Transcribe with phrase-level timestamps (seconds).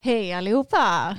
[0.00, 1.16] Hej allihopa!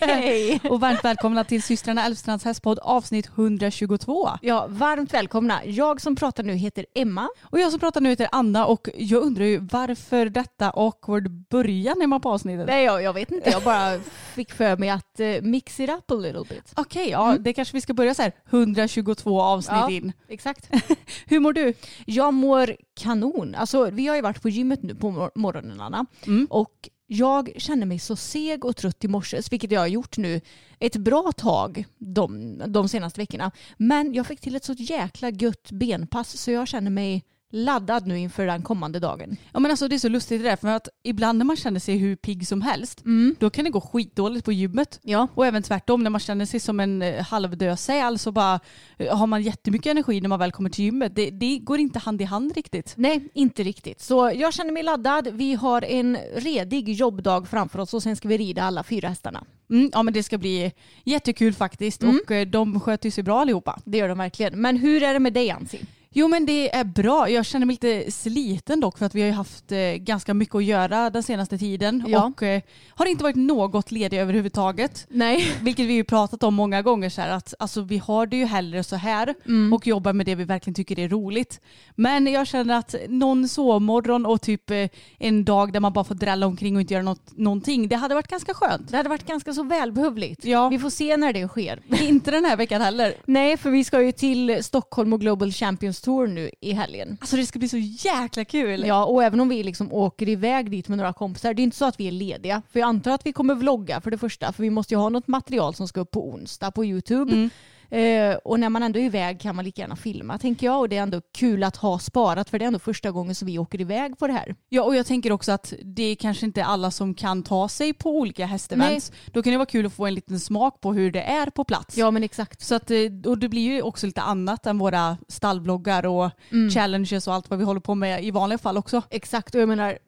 [0.00, 0.60] Hej!
[0.70, 4.30] och varmt välkomna till systrarna Elfstrands hästpodd avsnitt 122.
[4.42, 5.64] Ja, varmt välkomna.
[5.64, 7.28] Jag som pratar nu heter Emma.
[7.42, 12.02] Och jag som pratar nu heter Anna och jag undrar ju varför detta awkward början
[12.02, 12.66] Emma på avsnittet?
[12.66, 13.50] Nej, jag, jag vet inte.
[13.50, 14.00] Jag bara
[14.34, 16.72] fick för mig att uh, mix it up a little bit.
[16.76, 20.12] Okej, okay, ja det kanske vi ska börja så här 122 avsnitt ja, in.
[20.28, 20.70] Exakt.
[21.26, 21.74] Hur mår du?
[22.06, 23.54] Jag mår kanon.
[23.54, 26.06] Alltså, vi har ju varit på gymmet nu på mor morgonen Anna.
[26.26, 26.46] Mm.
[26.50, 30.40] Och jag kände mig så seg och trött i morse, vilket jag har gjort nu
[30.78, 33.50] ett bra tag de, de senaste veckorna.
[33.76, 38.18] Men jag fick till ett så jäkla gött benpass så jag känner mig laddad nu
[38.18, 39.36] inför den kommande dagen.
[39.52, 41.80] Ja men alltså det är så lustigt det där för att ibland när man känner
[41.80, 43.36] sig hur pigg som helst Mm.
[43.38, 45.00] då kan det gå skitdåligt på gymmet.
[45.02, 45.28] Ja.
[45.34, 48.60] Och även tvärtom när man känner sig som en eh, halvdöd säl så bara
[48.98, 51.14] eh, har man jättemycket energi när man väl kommer till gymmet.
[51.14, 52.94] Det, det går inte hand i hand riktigt.
[52.96, 54.00] Nej, inte riktigt.
[54.00, 55.28] Så jag känner mig laddad.
[55.32, 59.44] Vi har en redig jobbdag framför oss och sen ska vi rida alla fyra hästarna.
[59.70, 60.72] Mm, ja men det ska bli
[61.04, 62.20] jättekul faktiskt Mm.
[62.24, 63.78] och eh, de sköter sig bra allihopa.
[63.84, 64.60] Det gör de verkligen.
[64.60, 65.78] Men hur är det med dig Ansi?
[66.12, 67.30] Jo men det är bra.
[67.30, 70.54] Jag känner mig lite sliten dock för att vi har ju haft eh, ganska mycket
[70.54, 72.24] att göra den senaste tiden Ja.
[72.24, 75.06] och eh, har inte varit något ledig överhuvudtaget.
[75.10, 75.52] Nej.
[75.62, 78.44] Vilket vi ju pratat om många gånger så här att alltså, vi har det ju
[78.44, 79.72] hellre så här Mm.
[79.72, 81.60] och jobbar med det vi verkligen tycker är roligt.
[81.94, 86.14] Men jag känner att någon sovmorgon och typ eh, en dag där man bara får
[86.14, 88.88] drälla omkring och inte göra något, någonting, det hade varit ganska skönt.
[88.90, 90.44] Det hade varit ganska så välbehövligt.
[90.44, 90.68] Ja.
[90.68, 91.80] Vi får se när det sker.
[92.02, 93.14] inte den här veckan heller.
[93.24, 97.18] Nej, för vi ska ju till Stockholm och Global Champions Tour nu i helgen.
[97.20, 98.86] Alltså det ska bli så jäkla kul.
[98.86, 101.76] Ja, och även om vi liksom åker iväg dit med några kompisar, det är inte
[101.76, 102.62] så att vi är lediga.
[102.70, 105.08] För jag antar att vi kommer vlogga för det första, för vi måste ju ha
[105.08, 107.32] något material som ska upp på onsdag på YouTube.
[107.32, 107.50] Mm.
[107.90, 110.88] Eh, och när man ändå är iväg kan man lika gärna filma tänker jag och
[110.88, 113.58] det är ändå kul att ha sparat för det är ändå första gången som vi
[113.58, 114.54] åker iväg på det här.
[114.68, 117.92] Ja och jag tänker också att det är kanske inte alla som kan ta sig
[117.92, 119.12] på olika hästevents.
[119.32, 121.64] Då kan det vara kul att få en liten smak på hur det är på
[121.64, 121.96] plats.
[121.96, 122.60] Ja men exakt.
[122.60, 126.70] Så att, eh, och det blir ju också lite annat än våra stallbloggar och Mm.
[126.70, 129.02] challenges och allt vad vi håller på med i vanliga fall också.
[129.10, 129.98] Exakt och jag menar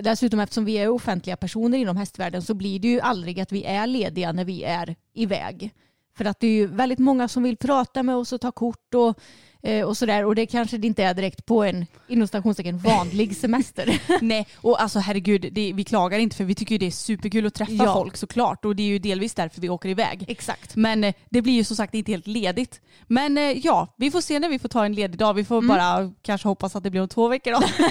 [0.00, 3.64] dessutom eftersom vi är offentliga personer inom hästvärlden så blir det ju aldrig att vi
[3.64, 5.70] är lediga när vi är iväg.
[6.20, 8.94] För att det är ju väldigt många som vill prata med oss och ta kort
[8.94, 9.18] och,
[9.68, 13.36] eh, och sådär och det kanske det inte är direkt på en inom stationstecken vanlig
[13.36, 14.00] semester.
[14.20, 17.46] Nej, och alltså herregud, det, vi klagar inte för vi tycker ju det är superkul
[17.46, 17.94] att träffa Ja.
[17.94, 20.24] folk såklart och det är ju delvis därför vi åker iväg.
[20.28, 20.76] Exakt.
[20.76, 22.80] Men eh, det blir ju som sagt inte helt ledigt.
[23.06, 25.34] Men eh, ja, vi får se när vi får ta en ledig dag.
[25.34, 25.68] Vi får Mm.
[25.68, 27.60] bara kanske hoppas att det blir om två veckor då.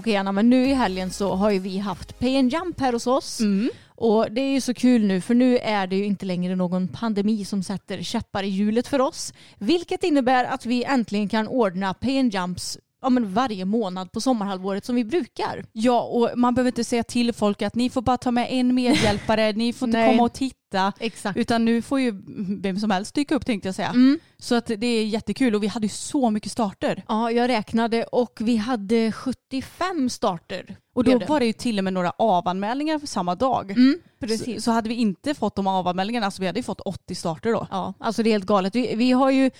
[0.00, 2.92] Okej Anna, men nu i helgen så har ju vi haft Pay and Jump här
[2.92, 3.40] hos oss.
[3.40, 3.70] Mm.
[3.86, 6.88] Och det är ju så kul nu för nu är det ju inte längre någon
[6.88, 9.32] pandemi som sätter käppar i hjulet för oss.
[9.58, 14.20] Vilket innebär att vi äntligen kan ordna Pay and Jumps ja, men varje månad på
[14.20, 15.64] sommarhalvåret som vi brukar.
[15.72, 18.74] Ja, och man behöver inte säga till folk att ni får bara ta med en
[18.74, 20.92] medhjälpare, ni får inte komma och titta.
[21.00, 21.36] Exakt.
[21.36, 22.22] Utan nu får ju
[22.60, 23.88] vem som helst dyka upp tänkte jag säga.
[23.88, 24.18] Mm.
[24.38, 27.04] Så att det är jättekul och vi hade ju så mycket starter.
[27.08, 30.76] Ja, jag räknade och vi hade 75 starter.
[30.94, 33.70] Och då var det ju till och med några avanmälningar för samma dag.
[33.70, 34.64] Mm, Så, precis.
[34.64, 37.66] så hade vi inte fått de avanmälningarna, alltså vi hade ju fått 80 starter då.
[37.70, 38.74] Ja, alltså det är helt galet.
[38.74, 39.50] Vi, vi har ju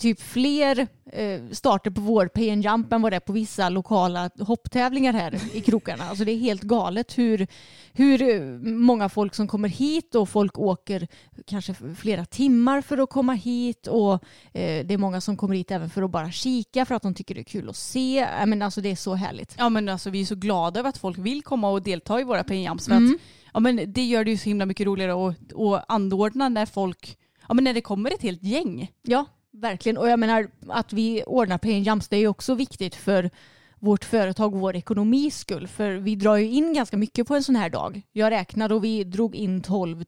[0.00, 4.30] typ fler eh, starter på vår PN Jump än vad det är på vissa lokala
[4.38, 6.04] hopptävlingar här i krokarna.
[6.04, 7.46] Alltså det är helt galet hur,
[7.92, 11.08] hur eh, många folk som kommer hit och folk åker
[11.46, 14.12] kanske flera timmar för att komma hit och
[14.52, 17.14] eh, det är många som kommer hit även för att bara kika för att de
[17.14, 18.26] tycker det är kul att se.
[18.46, 19.54] Men alltså det är så härligt.
[19.58, 22.24] Ja men alltså vi är så glada över att folk vill komma och delta i
[22.24, 23.14] våra PN Jumps för Mm.
[23.14, 23.20] att
[23.54, 27.16] ja, men det gör det ju så himla mycket roligare att, att anordna när folk,
[27.48, 28.90] ja men när det kommer ett helt gäng.
[29.02, 29.96] Ja, verkligen.
[29.96, 33.30] Och jag menar att vi ordnar PN Jumps det är ju också viktigt för
[33.78, 35.66] vårt företag och vår ekonomis skull.
[35.66, 38.02] För vi drar ju in ganska mycket på en sån här dag.
[38.12, 40.04] Jag räknade och vi drog in 12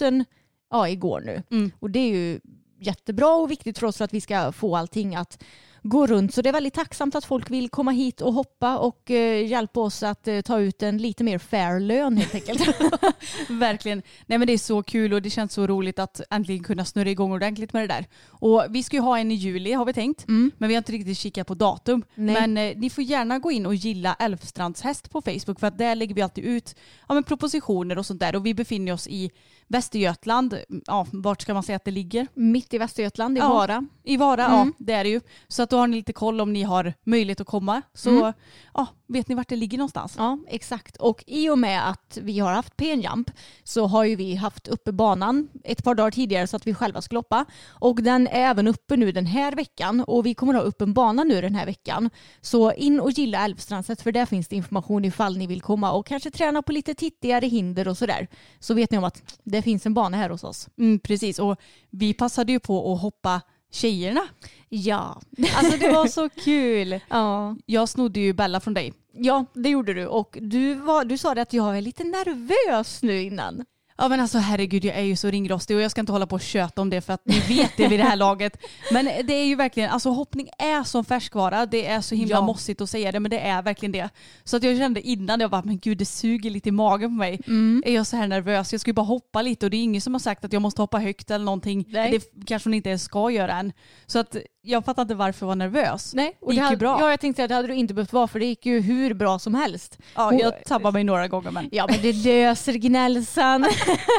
[0.00, 0.24] 000
[0.70, 1.42] ja, igår nu.
[1.50, 1.70] Mm.
[1.78, 2.40] Och det är ju
[2.80, 5.42] jättebra och viktigt för oss för att vi ska få allting att
[5.82, 6.34] gå runt.
[6.34, 9.80] Så det är väldigt tacksamt att folk vill komma hit och hoppa och eh, hjälpa
[9.80, 12.60] oss att eh, ta ut en lite mer fair lön helt enkelt.
[13.48, 14.02] Verkligen.
[14.26, 17.10] Nej men det är så kul och det känns så roligt att äntligen kunna snurra
[17.10, 18.06] igång ordentligt med det där.
[18.26, 20.28] Och vi ska ju ha en i juli har vi tänkt.
[20.28, 20.50] Mm.
[20.58, 22.04] Men vi har inte riktigt kikat på datum.
[22.14, 22.34] Nej.
[22.34, 25.78] Men eh, ni får gärna gå in och gilla Älvstrands häst på Facebook för att
[25.78, 26.74] där lägger vi alltid ut
[27.08, 28.36] ja, men propositioner och sånt där.
[28.36, 29.30] Och vi befinner oss i
[29.68, 30.58] Västergötland.
[30.86, 32.26] Ja, vart ska man säga att det ligger?
[32.34, 33.48] Mitt i Västergötland, i Ja.
[33.48, 33.86] Vara.
[34.04, 34.56] I Vara, Mm.
[34.58, 35.20] ja det är det ju.
[35.48, 37.82] Så att då har ni lite koll om ni har möjlighet att komma.
[37.94, 38.32] Så Mm.
[38.74, 40.14] ja, vet ni vart det ligger någonstans?
[40.18, 40.96] Ja, exakt.
[40.96, 43.30] Och i och med att vi har haft PN-jump
[43.64, 47.02] så har ju vi haft uppe banan ett par dagar tidigare så att vi själva
[47.02, 47.44] skulle hoppa.
[47.68, 50.94] Och den är även uppe nu den här veckan och vi kommer ha upp en
[50.94, 52.10] bana nu den här veckan.
[52.40, 56.06] Så in och gilla Älvstrandset för där finns det information ifall ni vill komma och
[56.06, 58.28] kanske träna på lite tittigare hinder och sådär.
[58.60, 60.68] Så vet ni om att det finns en bana här hos oss.
[60.78, 61.56] Mm, precis, och
[61.90, 63.40] vi passade ju på att hoppa
[63.72, 64.22] tjejerna.
[64.68, 65.20] Ja.
[65.56, 67.00] Alltså det var så kul.
[67.08, 67.56] Ja.
[67.66, 68.92] Jag snodde ju Bella från dig.
[69.12, 70.06] ja, det gjorde du.
[70.06, 73.64] Och du, var, du sa det att jag är lite nervös nu innan.
[73.98, 76.34] Ja men alltså herregud jag är ju så ringrostig och jag ska inte hålla på
[76.34, 78.56] och köta om det för att ni vet det vid det här laget.
[78.92, 81.66] Men det är ju verkligen, alltså hoppning är som färskvara.
[81.66, 82.40] Det är så himla Ja.
[82.46, 84.08] mossigt att säga det men det är verkligen det.
[84.44, 87.14] Så att jag kände innan, jag bara men gud det suger lite i magen på
[87.18, 87.40] mig.
[87.46, 87.82] Mm.
[87.86, 88.72] Är jag så här nervös?
[88.72, 90.62] Jag ska ju bara hoppa lite och det är ingen som har sagt att jag
[90.62, 91.84] måste hoppa högt eller någonting.
[91.88, 92.10] Nej.
[92.10, 93.72] Det kanske hon inte ens ska göra än.
[94.06, 94.36] Så att
[94.66, 96.14] jag fattar inte varför jag var nervös.
[96.14, 97.00] Nej, och det gick hade, ju bra.
[97.00, 99.14] Ja, jag tänkte att det hade du inte behövt vara för det gick ju hur
[99.14, 99.98] bra som helst.
[100.14, 101.68] Ja, Hon- jag tabbade mig några gånger men.
[101.72, 103.66] Ja, men det löser gnällsan.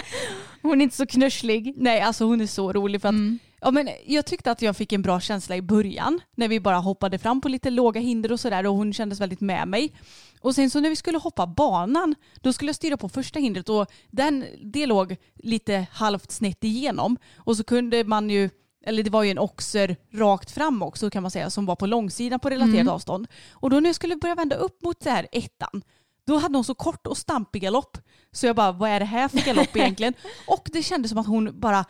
[0.61, 1.73] Hon är inte så knusslig.
[1.77, 3.15] Nej, alltså hon är så rolig för att
[3.61, 6.77] ja, men jag tyckte att jag fick en bra känsla i början när vi bara
[6.77, 9.93] hoppade fram på lite låga hinder och sådär och hon kändes väldigt med mig.
[10.41, 13.69] Och sen så när vi skulle hoppa banan då skulle jag styra på första hindret
[13.69, 18.49] och den, det låg lite halvt snett igenom och så kunde man ju
[18.87, 21.85] eller det var ju en oxer rakt fram också kan man säga som var på
[21.85, 23.27] långsidan på relaterat avstånd.
[23.51, 25.81] Och då när jag skulle börja vända upp mot det här ettan
[26.27, 27.97] då hade hon så kort och stampig galopp.
[28.31, 30.13] Så jag bara, vad är det här för galopp egentligen?
[30.47, 31.85] och det kändes som att hon bara,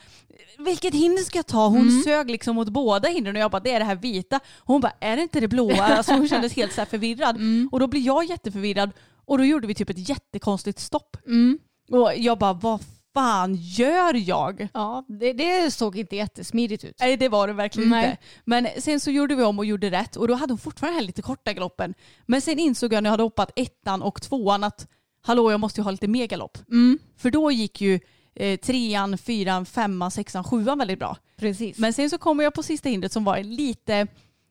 [0.58, 1.68] vilket hinder ska jag ta?
[1.68, 4.40] Hon sög liksom mot båda hindren och jag bara, det är det här vita.
[4.60, 5.84] Hon bara, är det inte det blåa?
[5.84, 7.38] Alltså hon kändes helt så här förvirrad.
[7.72, 8.92] Och då blir jag jätteförvirrad
[9.26, 11.18] och då gjorde vi typ ett jättekonstigt stopp.
[11.92, 12.84] Och jag bara, vad
[13.18, 14.68] fan gör jag?
[14.74, 16.96] Ja, det, det såg inte jättesmidigt ut.
[17.00, 18.10] Nej det var det verkligen Nej.
[18.10, 18.22] inte.
[18.46, 21.02] Men sen så gjorde vi om och gjorde rätt och då hade hon fortfarande den
[21.02, 21.94] här lite korta galoppen.
[22.26, 24.88] Men sen insåg jag när jag hade hoppat ettan och tvåan att
[25.22, 26.58] hallå jag måste ju ha lite mer galopp.
[27.18, 28.00] För då gick ju
[28.36, 31.18] eh, trean, fyran, femman, sexan, sjuan väldigt bra.
[31.38, 31.78] Precis.
[31.78, 34.08] Men sen så kommer jag på sista hindret som var lite,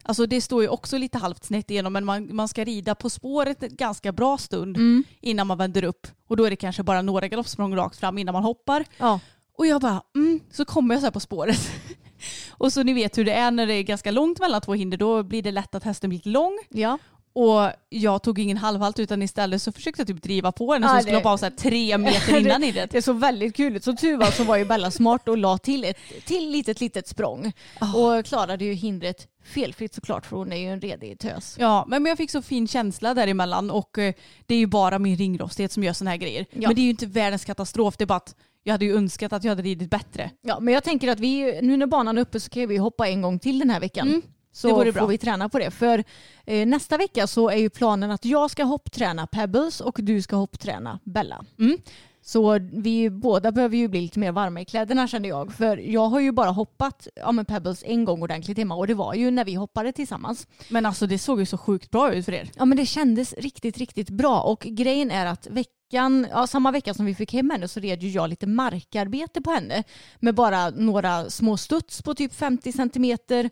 [0.09, 3.11] alltså det står ju också lite halvt snett igenom men man, man ska rida på
[3.11, 4.77] spåret en ganska bra stund
[5.21, 6.07] innan man vänder upp.
[6.29, 8.85] Och då är det kanske bara några galoppsprång rakt fram innan man hoppar.
[8.99, 9.21] ja.
[9.59, 11.71] Och jag bara, mm, så kommer jag så här på spåret.
[12.51, 14.99] och så ni vet hur det är när det är ganska långt mellan två hinder,
[14.99, 16.59] då blir det lätt att hästen blir lång.
[16.69, 16.99] ja.
[17.39, 20.91] Och jag tog ingen halvhalt utan istället så försökte jag typ driva på henne Ja,
[20.93, 22.91] som skulle det- hoppa av så tre meter innan hindret.
[22.91, 23.85] Det såg väldigt kul ut.
[23.85, 27.09] Som tur var så var ju Bella smart och la till ett till litet, litet
[27.09, 27.53] språng.
[27.95, 31.57] Och klarade ju hindret felfritt såklart för hon är ju en redig tös.
[31.59, 34.15] Ja, men men jag fick så fin känsla däremellan och eh,
[34.47, 36.47] det är ju bara min ringrostighet som gör sådana här grejer.
[36.51, 36.69] Ja.
[36.69, 39.33] Men det är ju inte världens katastrof, det är bara att jag hade ju önskat
[39.33, 40.31] att jag hade ridit bättre.
[40.43, 43.09] Ja, men jag tänker att vi, nu när banan är uppe så kan vi hoppa
[43.09, 44.09] en gång till den här veckan.
[44.09, 44.23] Mm,
[44.57, 45.71] Så får vi träna på det.
[45.71, 46.05] För
[46.47, 50.37] eh, nästa vecka så är ju planen att jag ska hoppträna Pebbles och du ska
[50.37, 51.45] hoppträna Bella.
[51.59, 51.79] Mm.
[52.23, 55.53] Så vi båda behöver ju bli lite mer varma i kläderna känner jag.
[55.53, 58.95] För jag har ju bara hoppat ja, men Pebbles en gång ordentligt hemma och det
[58.95, 60.47] var ju när vi hoppade tillsammans.
[60.69, 62.51] Men alltså det såg ju så sjukt bra ut för er.
[62.57, 66.95] Ja men det kändes riktigt, riktigt bra och grejen är att veckan, ja, samma vecka
[66.95, 69.85] som vi fick hem henne så red ju jag lite markarbete på henne
[70.19, 73.51] med bara några små studs på typ 50 centimeter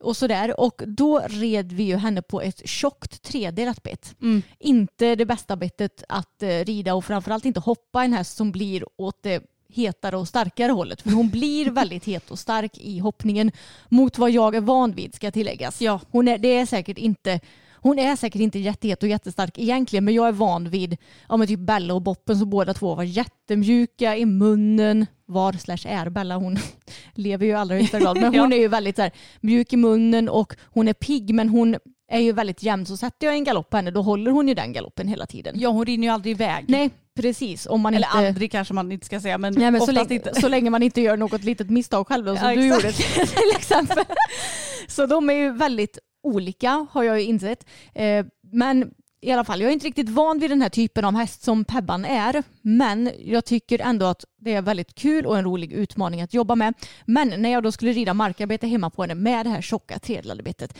[0.00, 4.14] och sådär och då red vi ju henne på ett tjockt tredelat bett.
[4.58, 8.84] Inte det bästa bettet att eh, rida och framförallt inte hoppa en häst som blir
[8.96, 11.02] åt det hetare och starkare hållet.
[11.02, 13.52] För hon blir väldigt het och stark i hoppningen
[13.88, 15.82] mot vad jag är van vid ska tilläggas.
[15.82, 16.00] Ja.
[16.10, 17.40] Hon är, det är säkert inte
[17.86, 20.96] hon är säkert inte jättehet och jättestark egentligen men jag är van vid
[21.28, 25.06] ja, men typ Bella och Boppen som båda två var jättemjuka i munnen.
[25.26, 26.58] Var slash är Bella, hon
[27.14, 29.76] lever ju i allra högsta grad men hon är ju väldigt så här, mjuk i
[29.76, 31.76] munnen och hon är pigg men hon
[32.08, 34.54] är ju väldigt jämn så sätter jag en galopp på henne då håller hon ju
[34.54, 35.54] den galoppen hela tiden.
[35.58, 36.64] Ja hon rinner ju aldrig iväg.
[36.68, 37.66] Nej precis.
[37.66, 38.28] Om man Eller inte...
[38.28, 40.40] aldrig kanske man inte ska säga men, Nej, men så, länge, inte.
[40.40, 43.56] så länge man inte gör något litet misstag själv då, som Ja, du gjorde till
[43.56, 44.04] exempel.
[44.88, 47.66] Så de är ju väldigt olika har jag ju insett.
[47.94, 48.90] Eh, men
[49.20, 51.64] i alla fall, jag är inte riktigt van vid den här typen av häst som
[51.64, 52.42] Pebban är.
[52.62, 56.54] Men jag tycker ändå att det är väldigt kul och en rolig utmaning att jobba
[56.54, 56.74] med.
[57.04, 60.78] Men när jag då skulle rida markarbete hemma på henne med det här tjocka tredjeladdebetet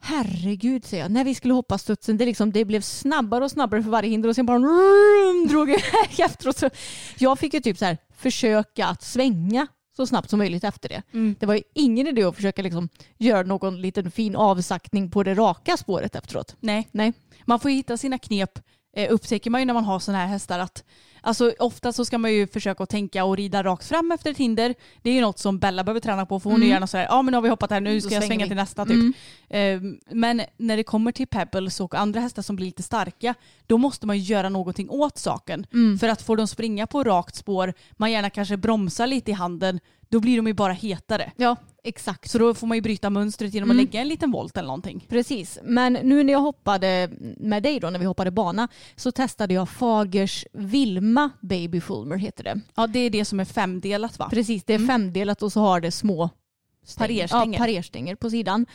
[0.00, 3.82] Herregud säger jag, när vi skulle hoppa studsen, det, liksom, det blev snabbare och snabbare
[3.82, 6.58] för varje hinder och sen bara rum, drog iväg efteråt.
[6.58, 6.70] Så
[7.18, 9.66] jag fick ju typ så här försöka att svänga
[9.96, 11.02] så snabbt som möjligt efter det.
[11.12, 11.36] Mm.
[11.40, 12.88] Det var ju ingen idé att försöka liksom
[13.18, 16.56] göra någon liten fin avsaktning på det raka spåret efteråt.
[16.60, 16.88] Nej.
[16.92, 17.12] Nej.
[17.44, 18.58] Man får ju hitta sina knep
[18.96, 20.84] eh, upptäcker man ju när man har sådana här hästar att
[21.26, 24.36] alltså, ofta så ska man ju försöka att tänka och rida rakt fram efter ett
[24.38, 24.74] hinder.
[25.02, 26.70] Det är ju något som Bella behöver träna på för hon är Mm.
[26.74, 28.44] gärna så här, ja men nu har vi hoppat här, nu Då ska jag svänga
[28.44, 28.48] vi.
[28.48, 29.14] till nästa typ.
[29.50, 29.94] Mm.
[29.94, 33.34] Eh, Men när det kommer till Pebbles och andra hästar som blir lite starka,
[33.66, 35.66] då måste man ju göra någonting åt saken.
[35.72, 35.98] Mm.
[35.98, 39.80] För att få dem springa på rakt spår, man gärna kanske bromsar lite i handen,
[40.08, 41.32] då blir de ju bara hetare.
[41.36, 42.30] Ja, exakt.
[42.30, 43.84] Så då får man ju bryta mönstret genom Mm.
[43.84, 45.06] att lägga en liten volt eller någonting.
[45.08, 49.54] Precis, men nu när jag hoppade med dig då, när vi hoppade bana, så testade
[49.54, 52.60] jag Fagers Vilma Baby Fulmer heter det.
[52.74, 54.28] Ja det är det som är femdelat va?
[54.30, 56.30] Precis, det är femdelat och så har det små
[56.84, 57.08] stänger.
[57.28, 57.52] Parerstänger.
[57.52, 58.66] Ja, parerstänger på sidan.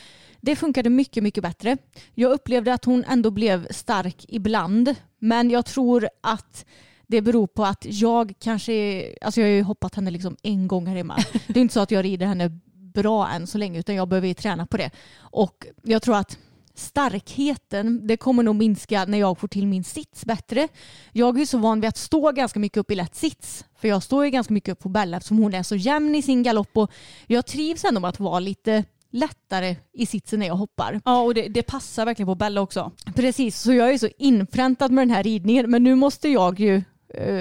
[0.41, 1.77] Det funkade mycket, mycket bättre.
[2.13, 6.65] Jag upplevde att hon ändå blev stark ibland, men jag tror att
[7.11, 10.87] det beror på att jag kanske, alltså jag har ju hoppat henne liksom en gång
[10.87, 11.17] här hemma.
[11.47, 12.59] Det är inte så att jag rider henne
[12.93, 14.91] bra än så länge utan jag behöver ju träna på det.
[15.17, 16.37] Och jag tror att
[16.75, 20.67] starkheten, det kommer nog minska när jag får till min sits bättre.
[21.11, 23.65] Jag är ju så van vid att stå ganska mycket upp i lätt sits.
[23.75, 26.21] För jag står ju ganska mycket upp på Bella eftersom hon är så jämn i
[26.21, 26.91] sin galopp och
[27.27, 31.01] jag trivs ändå med att vara lite lättare i sitsen när jag hoppar.
[31.05, 32.91] Ja och det, det passar verkligen på Bella också.
[33.15, 36.81] Precis, så jag är så inpräntad med den här ridningen men nu måste jag ju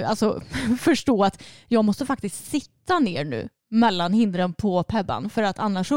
[0.05, 0.41] alltså,
[0.79, 5.91] förstå att jag måste faktiskt sitta ner nu mellan hindren på Pebban för att annars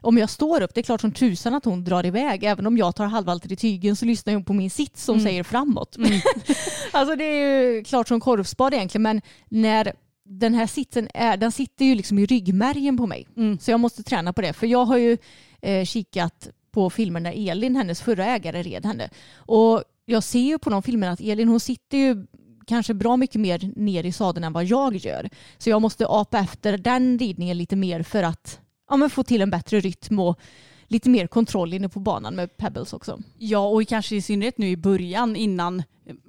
[0.00, 2.44] om jag står upp, det är klart som tusan att hon drar iväg.
[2.44, 5.42] Även om jag tar halvvalter i tygen så lyssnar hon på min sits som säger
[5.42, 5.96] framåt.
[6.92, 9.92] alltså det är ju klart som korvspad egentligen men när
[10.24, 13.28] den här sitsen är, den sitter ju liksom i ryggmärgen på mig.
[13.60, 14.52] Så jag måste träna på det.
[14.52, 15.18] För jag har ju
[15.62, 19.10] eh, kikat på filmer när Elin, hennes förra ägare, red henne.
[19.34, 22.26] Och jag ser ju på de filmerna att Elin hon sitter ju
[22.70, 25.30] kanske bra mycket mer ner i sadeln än vad jag gör.
[25.58, 28.60] Så jag måste apa efter den ridningen lite mer för att
[28.90, 30.40] ja, få till en bättre rytm och
[30.86, 33.18] lite mer kontroll inne på banan med pebbles också.
[33.38, 35.82] Ja och kanske i synnerhet nu i början innan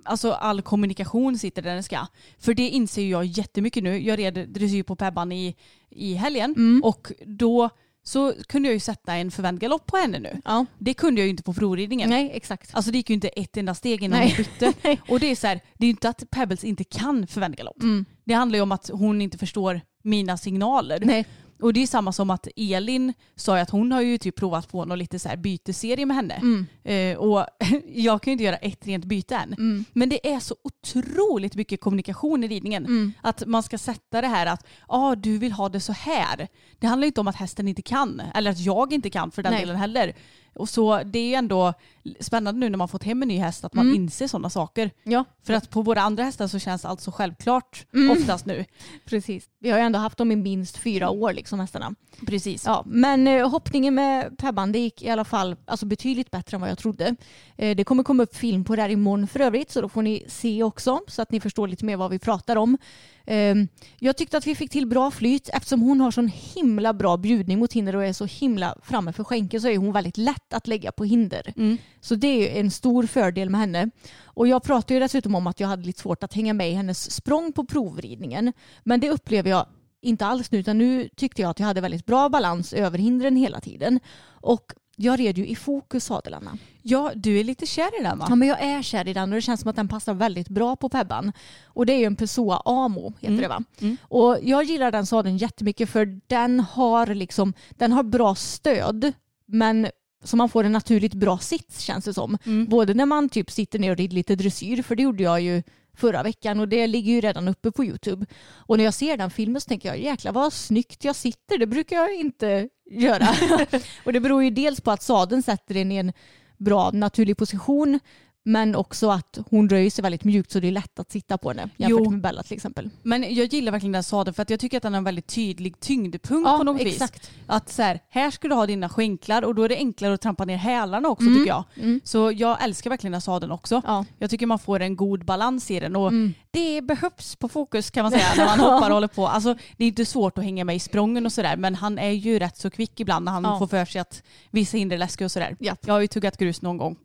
[0.04, 2.08] alltså all kommunikation sitter där den ska.
[2.38, 4.00] För det inser jag jättemycket nu.
[4.00, 5.56] Jag red dressyr på Pebban i,
[5.90, 7.70] i helgen och då
[8.04, 10.42] så kunde jag ju sätta en förvänd galopp på henne nu.
[10.46, 10.66] Ja.
[10.78, 12.10] Det kunde jag ju inte på provridningen.
[12.10, 12.76] Nej, exakt.
[12.76, 14.28] Alltså det gick ju inte ett enda steg innan Nej.
[14.28, 14.98] hon bytte.
[15.14, 17.78] Och det är så här, det är ju inte att Pebbles inte kan förvänd galopp.
[18.24, 21.00] Det handlar ju om att hon inte förstår mina signaler.
[21.04, 21.26] Nej.
[21.62, 24.72] Och det är samma som att Elin sa ju att hon har ju typ provat
[24.72, 26.34] på någon lite så här byteserie med henne.
[26.34, 26.66] Mm.
[26.84, 27.46] Eh, och
[27.88, 29.54] jag kan ju inte göra ett rent byte än.
[29.54, 29.86] Mm.
[29.94, 32.86] Men det är så otroligt mycket kommunikation i ridningen.
[32.86, 33.14] Mm.
[33.22, 36.48] Att man ska sätta det här att ah, du vill ha det så här.
[36.80, 38.22] Det handlar inte om att hästen inte kan.
[38.36, 39.62] Eller att jag inte kan för den Nej.
[39.62, 40.14] delen heller.
[40.56, 41.74] Och så det är ju ändå
[42.20, 43.96] spännande nu när man fått hem en ny häst att man Mm.
[43.96, 44.92] inser sådana saker.
[45.04, 48.12] Ja, För att på våra andra hästar så känns allt så självklart Mm.
[48.12, 48.66] oftast nu.
[49.06, 49.50] precis.
[49.60, 51.96] Vi har ju ändå haft dem i minst fyra år liksom hästarna.
[52.28, 52.64] Precis.
[52.66, 56.62] Ja, men eh, hoppningen med Pebban det gick i alla fall alltså, betydligt bättre än
[56.62, 57.16] vad jag trodde.
[57.58, 60.02] Eh, det kommer komma upp film på det här imorgon för övrigt så då får
[60.02, 62.78] ni se också så att ni förstår lite mer vad vi pratar om.
[63.26, 63.56] Eh,
[64.00, 67.60] jag tyckte att vi fick till bra flyt eftersom hon har sån himla bra bjudning
[67.60, 70.68] mot hinder och är så himla framme för skänken så är hon väldigt lätt att
[70.68, 71.54] lägga på hinder.
[71.58, 71.78] Mm.
[72.02, 73.90] Så det är en stor fördel med henne.
[74.26, 76.74] Och jag pratade ju dessutom om att jag hade lite svårt att hänga med i
[76.74, 78.54] hennes språng på provridningen.
[78.84, 79.66] Men det upplever jag
[80.02, 83.36] inte alls nu utan nu tyckte jag att jag hade väldigt bra balans över hindren
[83.36, 84.00] hela tiden.
[84.26, 86.58] Och jag red ju i fokus sadelarna.
[86.82, 88.26] Ja, du är lite kär i den va?
[88.30, 90.50] Ja men jag är kär i den och det känns som att den passar väldigt
[90.50, 91.32] bra på Pebban.
[91.66, 93.42] Och det är ju en Pessoa Amo heter Mm.
[93.42, 93.64] det va?
[93.80, 93.98] Mm.
[94.04, 99.14] Och jag gillar den sadeln jättemycket för den har liksom, den har bra stöd
[99.46, 99.88] men
[100.24, 102.38] så man får en naturligt bra sits känns det som.
[102.46, 102.66] Mm.
[102.66, 105.64] Både när man typ sitter ner och rider lite dressyr, för det gjorde jag ju
[105.94, 108.26] förra veckan och det ligger ju redan uppe på Youtube.
[108.54, 111.68] Och när jag ser den filmen så tänker jag jäklar vad snyggt jag sitter, det
[111.68, 113.28] brukar jag inte göra.
[114.06, 116.14] och det beror ju dels på att sadeln sätter en i en
[116.58, 118.00] bra naturlig position
[118.44, 121.50] men också att hon röjer sig väldigt mjukt så det är lätt att sitta på
[121.50, 122.12] henne jämfört Jo.
[122.12, 122.90] med Bella till exempel.
[123.04, 125.28] Men jag gillar verkligen den sadeln för att jag tycker att den har en väldigt
[125.28, 127.20] tydlig tyngdpunkt Ja, på något exakt.
[127.24, 127.32] vis.
[127.48, 130.22] Att så här, här ska du ha dina skänklar och då är det enklare att
[130.22, 131.38] trampa ner hälarna också Mm.
[131.38, 131.64] tycker jag.
[132.04, 133.82] Så jag älskar verkligen den sadeln också.
[133.86, 134.06] Ja.
[134.20, 136.34] Jag tycker man får en god balans i den och Mm.
[136.54, 139.28] Det behövs på fokus kan man säga när man hoppar och håller på.
[139.28, 142.10] Alltså, det är inte svårt att hänga med i sprången och sådär men han är
[142.12, 143.60] ju rätt så kvick ibland när han Ja.
[143.60, 145.56] får för sig att vissa hinder är läskiga och sådär.
[145.60, 145.76] Ja.
[145.86, 146.96] Jag har ju tuggat grus någon gång.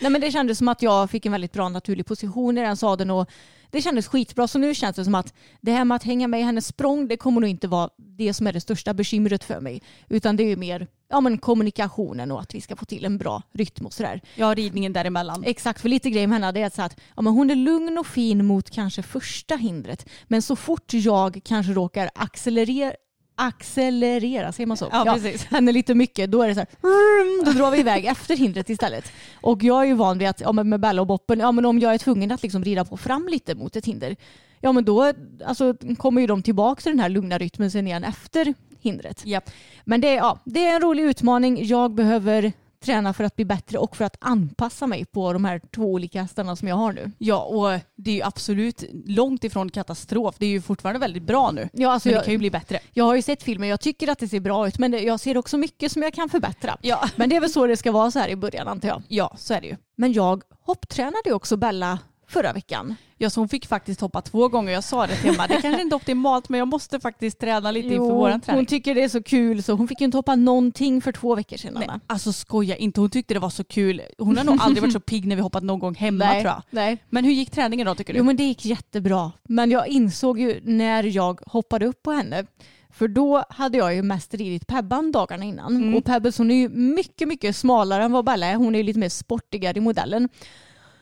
[0.00, 2.76] Nej, men det kändes som att jag fick en väldigt bra naturlig position i den
[2.76, 3.30] sadeln och
[3.70, 4.48] det kändes skitbra.
[4.48, 7.08] Så nu känns det som att det här med att hänga med i hennes språng
[7.08, 9.82] det kommer nog inte vara det som är det största bekymret för mig.
[10.08, 13.18] Utan det är ju mer ja, men kommunikationen och att vi ska få till en
[13.18, 14.20] bra rytm och sådär.
[14.38, 15.44] Har ridningen däremellan.
[15.44, 17.56] Exakt, för lite grejen med henne det är att, så att ja, men hon är
[17.56, 20.08] lugn och fin mot kanske första hindret.
[20.28, 22.92] Men så fort jag kanske råkar accelerera
[23.40, 24.88] accelerera, säger man så?
[24.92, 25.44] Ja, precis.
[25.50, 29.12] Henne lite mycket, då är det så här, då drar vi iväg efter hindret istället.
[29.40, 31.78] Och jag är ju van vid att ja, med Bella och Boppen, ja, men om
[31.78, 34.16] jag är tvungen att liksom rida på fram lite mot ett hinder,
[34.60, 35.12] ja men då
[35.44, 39.26] alltså, kommer ju de tillbaka till den här lugna rytmen sen igen efter hindret.
[39.26, 39.50] Japp.
[39.84, 41.64] Men det, är- ja, det är en rolig utmaning.
[41.66, 45.60] Jag behöver träna för att bli bättre och för att anpassa mig på de här
[45.74, 47.10] två olika hästarna som jag har nu.
[47.18, 50.34] Ja, och det är ju absolut långt ifrån katastrof.
[50.38, 51.68] Det är ju fortfarande väldigt bra nu.
[51.72, 52.80] Ja, alltså Men det jag, kan ju bli bättre.
[52.92, 55.20] jag har ju sett filmen, jag tycker att det ser bra ut men det, jag
[55.20, 56.76] ser också mycket som jag kan förbättra.
[56.82, 57.08] Ja.
[57.16, 59.02] Men det är väl så det ska vara så här i början antar jag.
[59.08, 59.76] Ja, så är det ju.
[59.96, 61.98] Men jag hopptränade ju också Bella
[62.30, 62.94] förra veckan.
[63.18, 64.72] Ja, så hon fick faktiskt hoppa två gånger.
[64.72, 67.70] Jag sa det till Emma, det kanske inte är optimalt men jag måste faktiskt träna
[67.70, 68.58] lite inför våran träning.
[68.58, 71.34] hon tycker det är så kul så hon fick ju inte hoppa någonting för två
[71.34, 71.74] veckor sedan.
[71.74, 72.00] Nej, Anna.
[72.06, 74.02] alltså skoja inte, hon tyckte det var så kul.
[74.18, 76.52] Hon har nog aldrig varit så pigg när vi hoppat någon gång hemma Nej, tror
[76.52, 76.62] jag.
[76.70, 76.98] nej.
[77.08, 78.18] Men hur gick träningen då tycker du?
[78.18, 79.32] Jo men det gick jättebra.
[79.42, 82.46] Men jag insåg ju när jag hoppade upp på henne
[82.92, 85.76] för då hade jag ju mest ridit Pebban dagarna innan.
[85.76, 85.94] Mm.
[85.94, 88.56] Och Pebbles hon är ju mycket, mycket smalare än vad Bella är.
[88.56, 90.28] Hon är ju lite mer sportigare i modellen.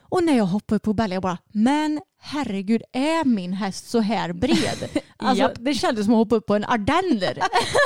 [0.09, 4.33] Och när jag hoppade på Bella jag bara, men herregud är min häst så här
[4.33, 4.88] bred?
[5.21, 5.53] Alltså, Japp.
[5.59, 7.38] det kändes som att hoppa upp på en ardenner.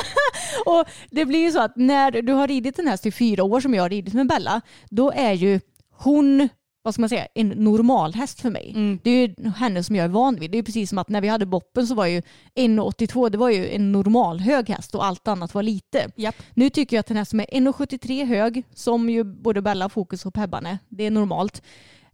[0.65, 3.59] och det blir ju så att när du har ridit en häst i fyra år
[3.59, 5.59] som jag har ridit med Bella, då är ju
[5.91, 6.49] hon
[6.83, 8.71] vad ska man säga, en normal häst för mig.
[8.75, 8.99] Mm.
[9.03, 10.51] Det är ju henne som jag är van vid.
[10.51, 12.21] Det är precis som att när vi hade Boppen så var ju
[12.55, 16.11] 1,82 det var ju en normal hög häst och allt annat var lite.
[16.15, 16.35] Japp.
[16.53, 20.25] Nu tycker jag att den här som är 1,73 hög, som ju både Bella, Fokus
[20.25, 21.61] och Pebban är, det är normalt.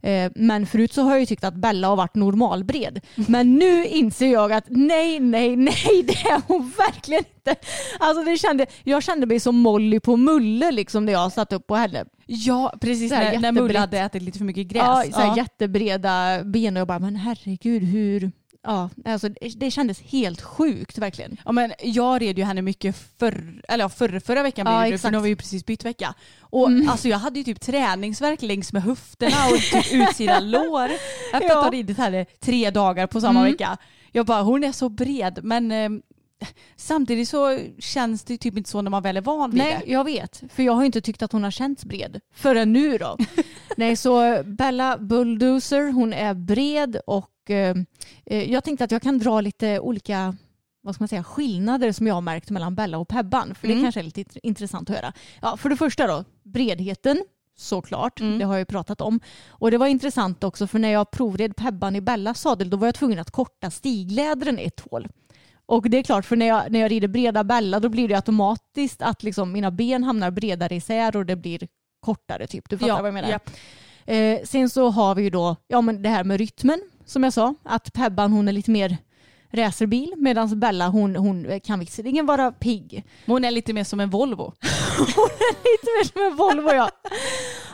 [0.02, 3.00] Eh, Men förut så har jag ju tyckt att Bella har varit normalbred.
[3.28, 7.56] Men nu inser jag att nej, nej, nej, det är hon verkligen inte.
[7.98, 11.66] Alltså det kände, jag kände mig som Molly på Mulle liksom när jag satt upp
[11.66, 12.04] på henne.
[12.26, 13.52] Ja, precis när, när.
[13.52, 14.82] Mulle hade ätit lite för mycket gräs.
[14.82, 18.32] Ja, så här jättebreda ben och jag bara, men herregud hur...
[18.62, 21.36] Ja, alltså, det kändes helt sjukt verkligen.
[21.44, 25.08] Ja, men jag red ju henne mycket förr, eller förra, förra veckan Ja, det för.
[25.08, 25.12] Mm.
[25.12, 26.14] nu har vi ju precis bytt vecka.
[26.40, 31.00] Och alltså jag hade ju typ träningsverk längs med höfterna och typ utsida lår efter
[31.48, 31.58] Ja.
[31.58, 33.52] att ha ridit henne tre dagar på samma Mm.
[33.52, 33.76] vecka.
[34.12, 35.88] Jag bara, hon är så bred men eh,
[36.76, 39.92] samtidigt så känns det typ inte så när man väl är van vid Nej, det.
[39.92, 40.42] jag vet.
[40.52, 42.20] För jag har inte tyckt att hon har känts bred.
[42.34, 43.16] Förrän nu då.
[43.76, 47.76] Nej, så Bella Bulldozer, hon är bred och eh,
[48.26, 50.36] eh, jag tänkte att jag kan dra lite olika
[50.82, 53.54] vad ska man säga, skillnader som jag har märkt mellan Bella och Pebban.
[53.54, 53.84] För det Mm.
[53.84, 55.12] kanske är lite int- intressant att höra.
[55.42, 57.24] Ja, för det första då, bredheten.
[57.56, 58.38] Såklart, Mm.
[58.38, 59.20] det har jag ju pratat om.
[59.48, 62.86] Och det var intressant också för när jag provred Pebban i Bellas sadel då var
[62.86, 65.08] jag tvungen att korta stiglädren ett hål.
[65.66, 68.14] Och det är klart, för när jag, när jag rider breda Bella då blir det
[68.14, 71.68] automatiskt att liksom mina ben hamnar bredare isär och det blir
[72.00, 72.68] kortare typ.
[72.70, 73.28] Du fattar Ja, vad jag menar?
[73.28, 73.50] japp.
[74.06, 77.32] Eh, sen så har vi ju då ja, men det här med rytmen som jag
[77.32, 77.54] sa.
[77.62, 78.96] Att Pebban hon är lite mer
[79.52, 83.04] racerbil medan Bella hon, hon kan visserligen vara pigg.
[83.24, 84.52] Men Hon är lite mer som en Volvo.
[85.64, 86.90] Lite mer som en Volvo ja.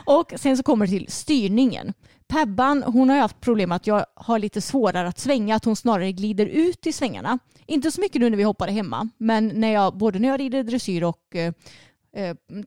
[0.05, 1.93] Och sen så kommer det till styrningen.
[2.27, 5.75] Pebban hon har ju haft problem att jag har lite svårare att svänga, att hon
[5.75, 7.39] snarare glider ut i svängarna.
[7.65, 10.63] Inte så mycket nu när vi hoppade hemma, men när jag, både när jag rider
[10.63, 11.53] dressyr och eh,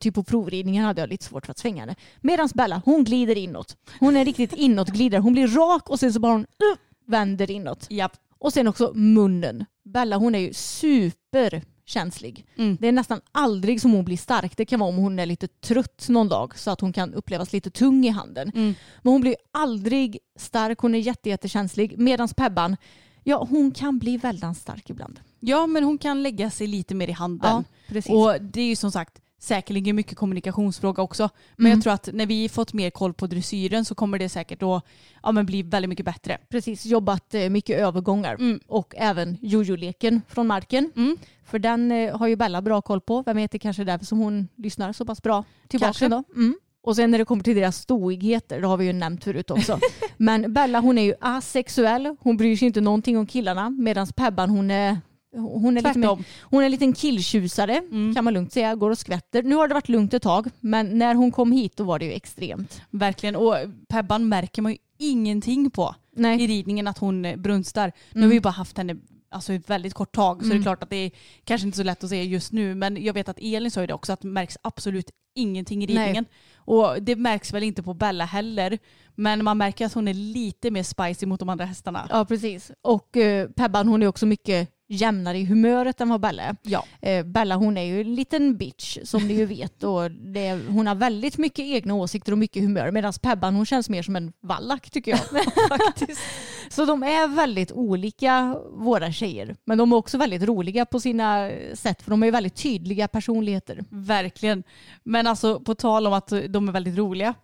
[0.01, 1.95] typ på provridningen hade jag lite svårt för att svänga henne.
[2.21, 3.77] Medan Bella, hon glider inåt.
[4.01, 5.21] Hon är riktigt inåtglidare.
[5.21, 7.87] Hon blir rak och sen så bara hon uh, vänder inåt.
[7.91, 8.13] Japp.
[8.39, 9.65] Och sen också munnen.
[9.85, 12.47] Bella hon är ju superkänslig.
[12.57, 12.77] Mm.
[12.81, 14.57] Det är nästan aldrig som hon blir stark.
[14.57, 17.53] Det kan vara om hon är lite trött någon dag så att hon kan upplevas
[17.53, 18.53] lite tung i handen.
[18.55, 18.75] Mm.
[19.03, 20.79] Men hon blir aldrig stark.
[20.79, 21.99] Hon är jätte, jättekänslig.
[21.99, 22.77] Medan Pebban,
[23.25, 25.21] ja hon kan bli väldigt stark ibland.
[25.41, 27.51] Ja men hon kan lägga sig lite mer i handen.
[27.51, 28.13] Ja, precis.
[28.13, 31.29] Och det är ju som sagt säkerligen mycket kommunikationsfråga också.
[31.57, 31.77] Men Mm.
[31.79, 34.85] jag tror att när vi fått mer koll på dressyren så kommer det säkert att
[35.23, 36.39] ja, men bli väldigt mycket bättre.
[36.49, 38.61] Precis, jobbat eh, mycket övergångar Mm.
[38.67, 40.93] och även jojo-leken från marken.
[40.97, 41.17] Mm.
[41.45, 43.23] För den eh, har ju Bella bra koll på.
[43.23, 46.09] Vem vet, det kanske är därför som hon lyssnar så pass bra tillbaka.
[46.09, 46.23] Då.
[46.35, 46.55] Mm.
[46.83, 49.79] Och sen när det kommer till deras stoigheter, det har vi ju nämnt förut också.
[50.17, 54.51] Men Bella hon är ju asexuell, hon bryr sig inte någonting om killarna medan Pebban
[54.51, 54.99] hon är
[55.33, 58.15] hon är, lite mer, hon är en liten killtjusare Mm.
[58.15, 59.43] kan man lugnt säga, går och skvätter.
[59.43, 62.05] Nu har det varit lugnt ett tag men när hon kom hit då var det
[62.05, 62.83] ju extremt.
[62.91, 63.37] Verkligen.
[63.37, 63.57] Och
[63.89, 66.47] Pebban märker man ju ingenting på i Nej.
[66.47, 67.93] ridningen att hon eh, brunstar.
[68.11, 68.23] Nu Mm.
[68.23, 68.97] har vi ju bara haft henne
[69.31, 70.63] alltså, ett väldigt kort tag så det är Mm.
[70.63, 71.11] klart att det är
[71.45, 73.87] kanske inte så lätt att se just nu men jag vet att Elin sa ju
[73.87, 75.97] det också att det märks absolut ingenting i Nej.
[75.97, 76.25] ridningen.
[76.57, 78.79] Och det märks väl inte på Bella heller
[79.15, 82.07] men man märker att hon är lite mer spicy mot de andra hästarna.
[82.11, 82.71] Ja precis.
[82.83, 86.57] Och eh, Pebban hon är också mycket jämnare i humöret än vad Bella är.
[86.63, 86.85] Ja.
[87.03, 90.87] Eh, Bella hon är ju en liten bitch som ni ju vet och det, hon
[90.87, 94.33] har väldigt mycket egna åsikter och mycket humör medan Pebban hon känns mer som en
[94.43, 95.45] vallack tycker jag.
[95.69, 96.21] Faktiskt.
[96.69, 101.51] Så de är väldigt olika våra tjejer men de är också väldigt roliga på sina
[101.75, 103.85] sätt för de är ju väldigt tydliga personligheter.
[103.91, 104.63] Verkligen.
[105.05, 107.35] Men alltså på tal om att de är väldigt roliga.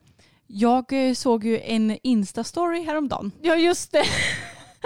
[0.46, 4.04] Jag eh, såg ju en Insta-story häromdagen Ja just det.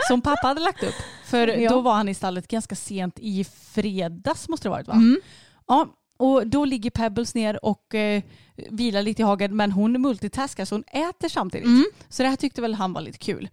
[0.09, 0.95] som pappa hade lagt upp.
[1.31, 1.71] För Ja.
[1.71, 4.95] då var han i stallet ganska sent i fredags måste det varit va?
[4.95, 5.21] Mm.
[5.69, 5.89] Ja,
[6.19, 8.23] och då ligger Pebbles ner och eh,
[8.71, 11.67] vilar lite i hagen men hon multitaskar så hon äter samtidigt.
[11.67, 11.85] Mm.
[12.09, 13.49] Så det här tyckte väl han var lite kul.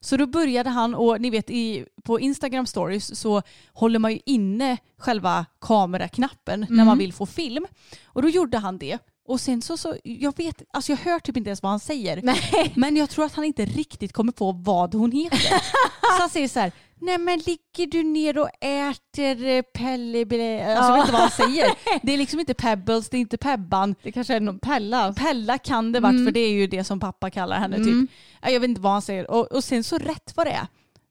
[0.00, 3.42] Så då började han och ni vet i, på Instagram stories så
[3.72, 6.86] håller man ju inne själva kameraknappen när Mm.
[6.86, 7.66] man vill få film.
[8.06, 8.98] Och då gjorde han det.
[9.28, 12.20] Och sen så, så jag vet, alltså jag hör typ inte ens vad han säger.
[12.22, 12.72] Nej.
[12.76, 15.38] Men jag tror att han inte riktigt kommer på vad hon heter.
[16.16, 20.76] så han säger så här, nej men ligger du ner och äter eh, Pelle, Ble-"
[20.76, 21.70] alltså jag vet inte vad han säger.
[22.02, 23.94] Det är liksom inte Pebbles, det är inte Pebban.
[24.02, 25.12] Det kanske är någon Pella.
[25.12, 26.24] Pella kan det varit Mm.
[26.26, 28.06] för det är ju det som pappa kallar henne Mm.
[28.06, 28.16] typ.
[28.42, 29.30] Ja, Jag vet inte vad han säger.
[29.30, 30.66] Och, och sen så rätt vad det är,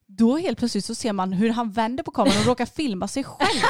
[0.07, 3.23] då helt plötsligt så ser man hur han vänder på kameran och råkar filma sig
[3.23, 3.61] själv.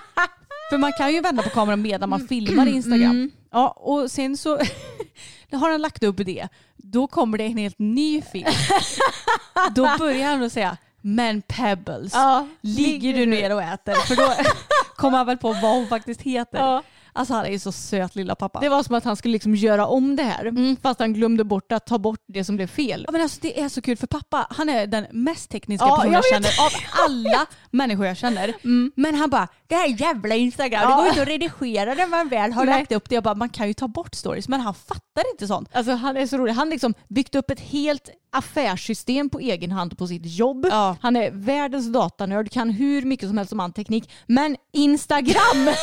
[0.70, 3.10] för man kan ju vända på kameran medan man filmar i Instagram.
[3.10, 3.30] Mm.
[3.52, 4.56] Ja, och sen så
[5.52, 6.48] har han lagt upp det.
[6.76, 8.46] Då kommer det en helt ny film.
[9.74, 13.94] Då börjar han att säga men Pebbles, Ja, ligger du ner och äter?
[13.94, 14.32] För då
[14.96, 16.58] kommer han väl på vad hon faktiskt heter.
[16.58, 16.82] Ja.
[17.16, 18.60] Alltså han är ju så söt lilla pappa.
[18.60, 21.72] Det var som att han skulle liksom göra om det här fast han glömde bort
[21.72, 23.02] att ta bort det som blev fel.
[23.06, 25.96] Ja, men alltså, det är så kul för pappa han är den mest tekniska Ja,
[25.96, 26.72] personen jag jag, känner av
[27.08, 28.54] alla människor jag känner.
[29.00, 30.96] Men han bara, det här jävla Instagram, det Ja.
[30.96, 32.78] går inte att redigera när man väl har Nej.
[32.78, 33.14] lagt upp det.
[33.14, 35.68] Jag bara, man kan ju ta bort stories men han fattar inte sånt.
[35.72, 36.52] Alltså han är så rolig.
[36.52, 40.66] Han liksom byggt upp ett helt affärssystem på egen hand på sitt jobb.
[40.70, 40.96] Ja.
[41.00, 44.10] Han är världens datanörd, kan hur mycket som helst om anteknik.
[44.26, 45.68] Men Instagram!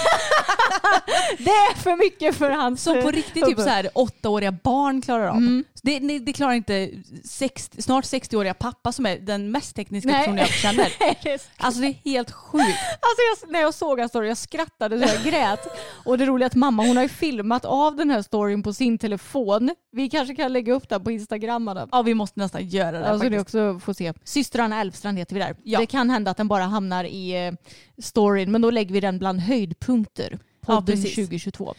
[1.38, 5.02] det är för mycket för hans Som på eh, riktigt typ så här åttaåriga barn
[5.02, 5.38] klarar av.
[5.38, 5.64] Mm.
[5.84, 6.90] Det, det, det klarar inte
[7.24, 10.20] 60, snart 60-åriga pappa som är den mest tekniska Nej.
[10.20, 10.88] personen jag känner.
[11.58, 12.66] Alltså det är helt sjukt.
[13.00, 15.60] Alltså jag, när jag såg hans story, jag skrattade så jag grät.
[16.06, 18.74] Och det roliga är att mamma hon har ju filmat av den här storyn på
[18.74, 19.76] sin telefon.
[19.92, 21.68] Vi kanske kan lägga upp den på Instagram.
[21.68, 21.90] Adam.
[21.92, 23.42] Ja vi måste nästan göra det Ja, så ni faktiskt.
[23.42, 24.14] också får se.
[24.24, 25.56] Systrarna Elfstrand heter vi där.
[25.64, 25.80] Ja.
[25.80, 27.54] Det kan hända att den bara hamnar i eh,
[28.02, 30.40] storyn men då lägger vi den bland höjdpunkter.
[30.68, 31.16] Ja, Podden precis.
[31.16, 31.74] 2022.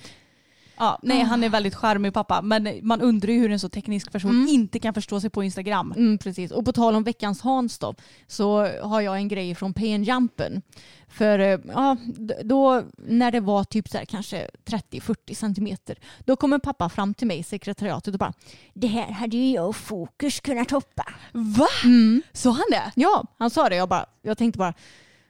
[0.76, 4.12] Ja, nej han är väldigt charmig pappa men man undrar ju hur en så teknisk
[4.12, 4.48] person Mm.
[4.48, 5.92] inte kan förstå sig på Instagram.
[5.96, 6.50] Mm, precis.
[6.50, 7.94] Och på tal om veckans Hans då
[8.26, 10.62] så har jag en grej från PN Jumpen.
[11.08, 11.96] För eh, ja,
[12.44, 17.26] då när det var typ så här, kanske 30-40 centimeter då kommer pappa fram till
[17.26, 18.32] mig i sekretariatet och bara
[18.74, 21.04] det här hade ju jag och Fokus kunnat hoppa.
[21.32, 21.66] Va?
[21.84, 22.22] Mm.
[22.32, 22.92] Så han det?
[22.94, 23.76] Ja, han sa det.
[23.76, 24.74] Jag, bara, jag tänkte bara,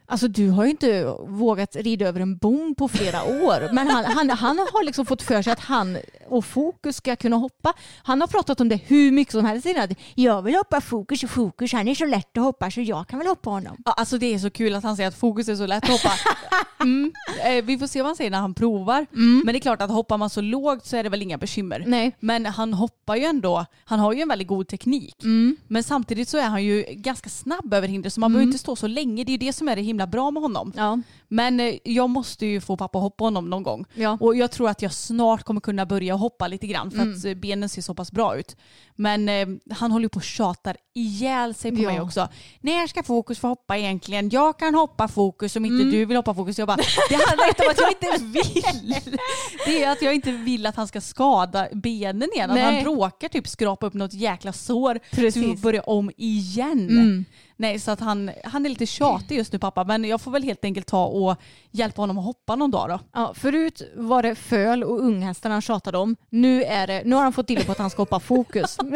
[0.07, 3.73] alltså du har ju inte vågat rida över en bom på flera år.
[3.73, 5.97] Men han, han, han har liksom fått för sig att han
[6.29, 7.73] och Fokus ska kunna hoppa.
[8.03, 9.95] Han har pratat om det hur mycket som helst innan.
[10.15, 13.19] Jag vill hoppa Fokus och Fokus, han är så lätt att hoppa så jag kan
[13.19, 13.77] väl hoppa honom.
[13.85, 15.89] Ja, alltså det är så kul att han säger att fokus är så lätt att
[15.89, 16.11] hoppa.
[16.79, 17.11] Mm.
[17.45, 19.05] Eh, vi får se vad han säger när han provar.
[19.43, 21.83] Men det är klart att hoppar man så lågt så är det väl inga bekymmer.
[21.87, 22.15] Nej.
[22.19, 25.23] Men han hoppar ju ändå, han har ju en väldigt god teknik.
[25.23, 25.57] Mm.
[25.67, 28.75] Men samtidigt så är han ju ganska snabb över hinder så man behöver inte stå
[28.75, 29.23] så länge.
[29.23, 30.73] Det är det som är det himla bra med honom.
[30.75, 30.99] Ja.
[31.27, 33.85] Men eh, jag måste ju få pappa hoppa honom någon gång.
[33.93, 34.17] Ja.
[34.21, 37.15] Och jag tror att jag snart kommer kunna börja hoppa lite grann för Mm.
[37.17, 38.55] att eh, benen ser så pass bra ut.
[38.95, 41.89] Men eh, han håller på och tjatar ihjäl sig på Ja.
[41.89, 42.27] mig också.
[42.61, 44.29] När ska fokus få hoppa egentligen?
[44.29, 45.91] Jag kan hoppa fokus om inte Mm.
[45.91, 46.59] du vill hoppa fokus.
[46.59, 46.77] Jag bara,
[47.09, 48.95] det handlar inte om att jag inte vill.
[49.65, 52.51] Det är att jag inte vill att han ska skada benen igen.
[52.51, 55.43] Att han råkar typ skrapa upp något jäkla sår så vi Precis.
[55.43, 56.89] får börja om igen.
[56.89, 57.25] Mm.
[57.57, 60.43] Nej, så att han, han är lite tjatig just nu pappa, men jag får väl
[60.43, 61.35] helt enkelt ta och
[61.71, 62.99] hjälpa honom att hoppa någon dag då.
[63.13, 66.15] Ja, förut var det föl och unghästarna han tjatade om.
[66.29, 68.77] Nu, är det, nu har han fått till på att han ska hoppa fokus.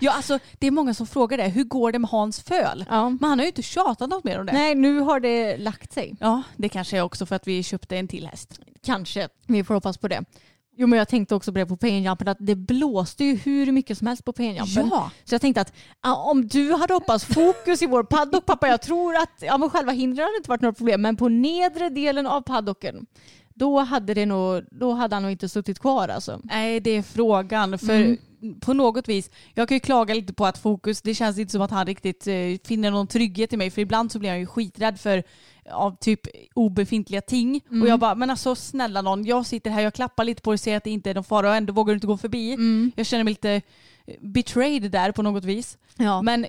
[0.00, 1.48] Ja, alltså det är många som frågar det.
[1.48, 2.84] Hur går det med Hans föl?
[2.88, 3.10] Ja.
[3.10, 4.52] Men han har ju inte tjatat något mer om det.
[4.52, 6.16] Nej, nu har det lagt sig.
[6.20, 8.60] Ja, det kanske är också för att vi köpte en till häst.
[8.84, 9.28] Kanske.
[9.46, 10.24] Vi får hoppas på det.
[10.76, 13.98] Jo men jag tänkte också på det på penjumpen att det blåste ju hur mycket
[13.98, 14.88] som helst på penjumpen.
[14.90, 15.10] Ja.
[15.24, 15.72] Så jag tänkte att
[16.16, 19.92] om du hade hoppats fokus i vår paddock pappa, jag tror att ja, men själva
[19.92, 23.06] hindren hade inte varit några problem men på nedre delen av paddocken
[23.54, 26.40] då hade, det nog, då hade han nog inte suttit kvar alltså.
[26.44, 27.78] Nej, det är frågan.
[27.78, 28.16] För Mm.
[28.60, 31.62] På något vis, jag kan ju klaga lite på att fokus, det känns inte som
[31.62, 33.70] att han riktigt eh, finner någon trygghet i mig.
[33.70, 35.22] För ibland så blir han ju skiträdd för
[35.70, 36.20] av typ
[36.54, 37.60] obefintliga ting.
[37.70, 37.82] Mm.
[37.82, 40.54] Och jag bara, men alltså snälla någon, jag sitter här, jag klappar lite på det
[40.54, 42.52] och ser att det inte är någon fara och ändå vågar du inte gå förbi.
[42.52, 42.92] Mm.
[42.96, 43.50] Jag känner mig lite
[44.06, 45.78] eh, betrayed där på något vis.
[45.96, 46.22] Ja.
[46.22, 46.46] Men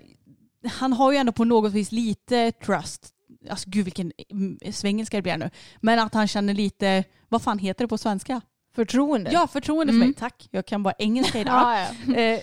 [0.64, 3.10] han har ju ändå på något vis lite trust.
[3.50, 5.50] Alltså gud vilken mm, svengelska det blir nu.
[5.82, 8.42] Men att han känner lite, vad fan heter det på svenska?
[8.76, 9.32] Förtroende.
[9.32, 10.08] Ja, förtroende för Mm.
[10.08, 10.14] mig.
[10.16, 10.48] Tack.
[10.52, 11.54] Jag kan bara engelska idag.
[11.78, 12.14] ja, ja.
[12.24, 12.40] Eh,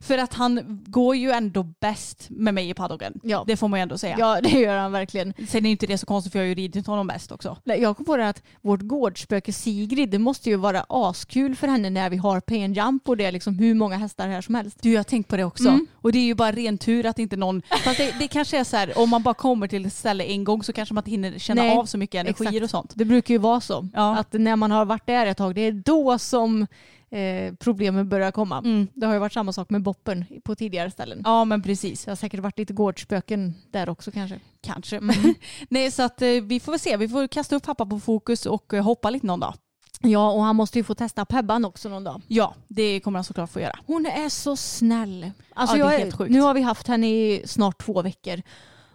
[0.00, 3.20] för att han går ju ändå bäst med mig i paddocken.
[3.22, 3.44] Ja.
[3.46, 4.16] Det får man ju ändå säga.
[4.18, 5.34] ja det gör han verkligen.
[5.48, 7.56] Sen är inte det så konstigt för jag har ju ridit honom bäst också.
[7.64, 11.66] Nej, Jag kom på det att vårt gårdsspöke Sigrid, det måste ju vara askul för
[11.68, 14.54] henne när vi har pay jump och det är liksom hur många hästar här som
[14.54, 14.78] helst.
[14.82, 15.68] Du, jag har tänkt på det också.
[15.68, 15.86] Mm.
[15.94, 17.62] Och det är ju bara ren tur att inte någon...
[17.84, 20.44] Fast det, det kanske är så här, om man bara kommer till ett ställe en
[20.44, 22.64] gång så kanske man inte hinner känna Nej, av så mycket energier exakt.
[22.64, 22.92] och sånt.
[22.94, 23.88] Det brukar ju vara så.
[23.94, 24.16] Ja.
[24.18, 26.66] Att när man har varit där ett tag, det är då som
[27.10, 28.58] eh, problemen börjar komma.
[28.58, 28.86] Mm.
[28.94, 31.22] Det har ju varit samma sak med boppen på tidigare ställen.
[31.24, 32.04] Ja, men precis.
[32.04, 34.40] Det har säkert varit lite gårdsspöken där också kanske.
[34.60, 34.96] Kanske.
[34.96, 35.34] Mm.
[35.68, 36.96] Nej, så att eh, vi får väl se.
[36.96, 39.54] Vi får kasta upp pappa på fokus och eh, hoppa lite någon dag.
[40.02, 42.22] Ja, och han måste ju få testa Pebban också någon dag.
[42.28, 43.78] Ja, det kommer han såklart få göra.
[43.86, 45.30] Hon är så snäll.
[45.54, 46.30] Alltså Ja, det är helt sjukt.
[46.30, 48.42] Nu har vi haft henne i snart två veckor.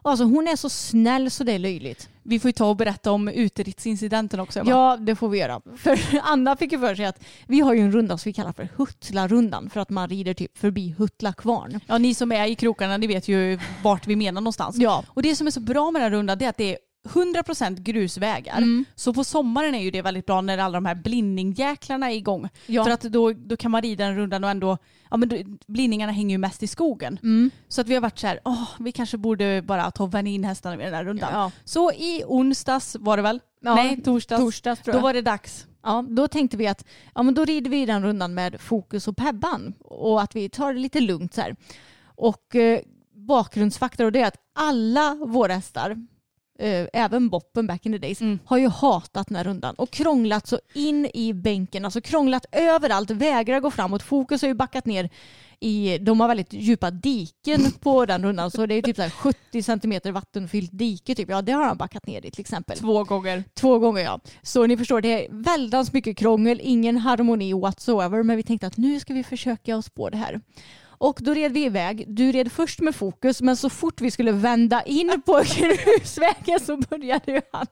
[0.10, 2.10] Alltså hon är så snäll så det är löjligt.
[2.24, 4.60] Vi får ju ta och berätta om uterittsincidenten också.
[4.60, 4.70] Emma.
[4.70, 5.62] Ja, det får vi göra.
[5.78, 8.54] För Anna fick ju för sig att vi har ju en runda som vi kallar
[8.54, 11.80] för Huttlarundan för att man rider typ förbi Huttla kvarn.
[11.88, 14.78] Ja, ni som är i krokarna ni vet ju vart vi menar någonstans.
[14.78, 15.04] Ja.
[15.08, 16.78] Och det som är så bra med den här rundan det är att det är
[17.06, 18.58] 100% grusvägar.
[18.58, 18.86] Mm.
[18.96, 22.50] Så på sommaren är ju det väldigt bra när alla de här blindningjäklarna är igång.
[22.66, 22.84] Ja.
[22.84, 24.78] För att då, då kan man rida den rundan och ändå,
[25.12, 27.20] ja men blindningarna hänger ju mest i skogen.
[27.24, 27.52] Mm.
[27.68, 30.32] Så att vi har varit så här, åh vi kanske borde bara ta och vänja
[30.32, 31.30] in hästarna vid den här rundan.
[31.34, 31.52] Ja.
[31.64, 33.40] Så i onsdags var det väl?
[33.62, 34.42] Ja, Nej, torsdags.
[34.42, 35.68] Torsdags Då var det dags.
[35.84, 39.18] Ja, då tänkte vi att ja, men då rider vi den rundan med fokus och
[39.18, 41.56] Pebban och att vi tar det lite lugnt så här.
[42.16, 42.80] Och eh,
[43.16, 46.08] bakgrundsfaktor och det är att alla våra hästar,
[46.60, 48.40] eh, även Boppen back in the days, Mm.
[48.46, 53.12] har ju hatat den här rundan och krånglat så in i bänken, alltså krånglat överallt,
[53.12, 54.04] vägrar gå framåt.
[54.04, 55.10] Fokus har ju backat ner
[55.60, 59.10] i, de har väldigt djupa diken på den rundan så det är typ så här
[59.10, 61.30] 70 centimeter vattenfyllt dike typ.
[61.30, 62.78] Ja det har han backat ner i till exempel.
[62.78, 63.44] Två gånger.
[63.54, 64.20] Två gånger ja.
[64.42, 68.24] Så ni förstår, det är väldans mycket krångel, ingen harmoni whatsoever.
[68.24, 70.42] Men vi tänkte att nu ska vi försöka oss på det här.
[70.98, 72.06] Och då red vi iväg.
[72.08, 76.78] Du red först med fokus men så fort vi skulle vända in på grusvägen så
[76.78, 77.66] började ju han,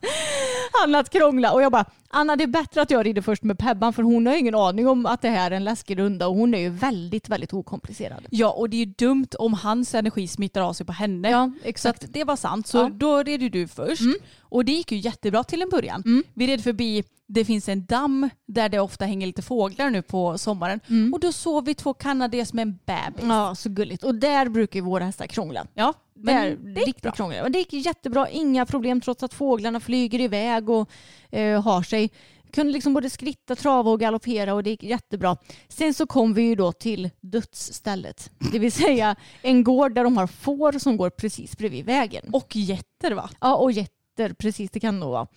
[0.82, 1.52] han att krångla.
[1.54, 4.28] Och jag bara, Anna det är bättre att jag rider först med Pebban för hon
[4.28, 6.70] har ingen aning om att det här är en läskig runda och hon är ju
[6.70, 8.26] väldigt, väldigt okomplicerad.
[8.30, 11.30] Ja och det är ju dumt om hans energi smittar av sig på henne.
[11.30, 12.06] Ja, exakt.
[12.10, 12.68] det var sant.
[12.68, 12.90] Så Ja.
[12.94, 14.02] då red du först.
[14.42, 16.04] Och det gick ju jättebra till en början.
[16.06, 16.24] Mm.
[16.34, 20.38] Vi red förbi, det finns en damm där det ofta hänger lite fåglar nu på
[20.38, 20.80] sommaren.
[21.14, 23.26] Och då såg vi två kanaders med en bebis.
[23.28, 24.04] Ja, så gulligt.
[24.04, 25.68] Och där brukar ju våra hästar krångla.
[25.74, 27.12] Ja, Men men det gick riktigt bra.
[27.12, 27.42] krångligt.
[27.44, 30.90] Och det gick jättebra, inga problem trots att fåglarna flyger iväg och
[31.32, 32.10] eh, har sig.
[32.52, 35.38] Kunde liksom både skritta, trava och galoppera och det gick jättebra.
[35.68, 38.32] Sen så kom vi ju då till dödsstället.
[38.52, 42.30] Det vill säga en gård där de har får som går precis bredvid vägen.
[42.34, 43.30] Och jätter va?
[43.42, 45.28] Ja, och getter, precis det kan nog vara.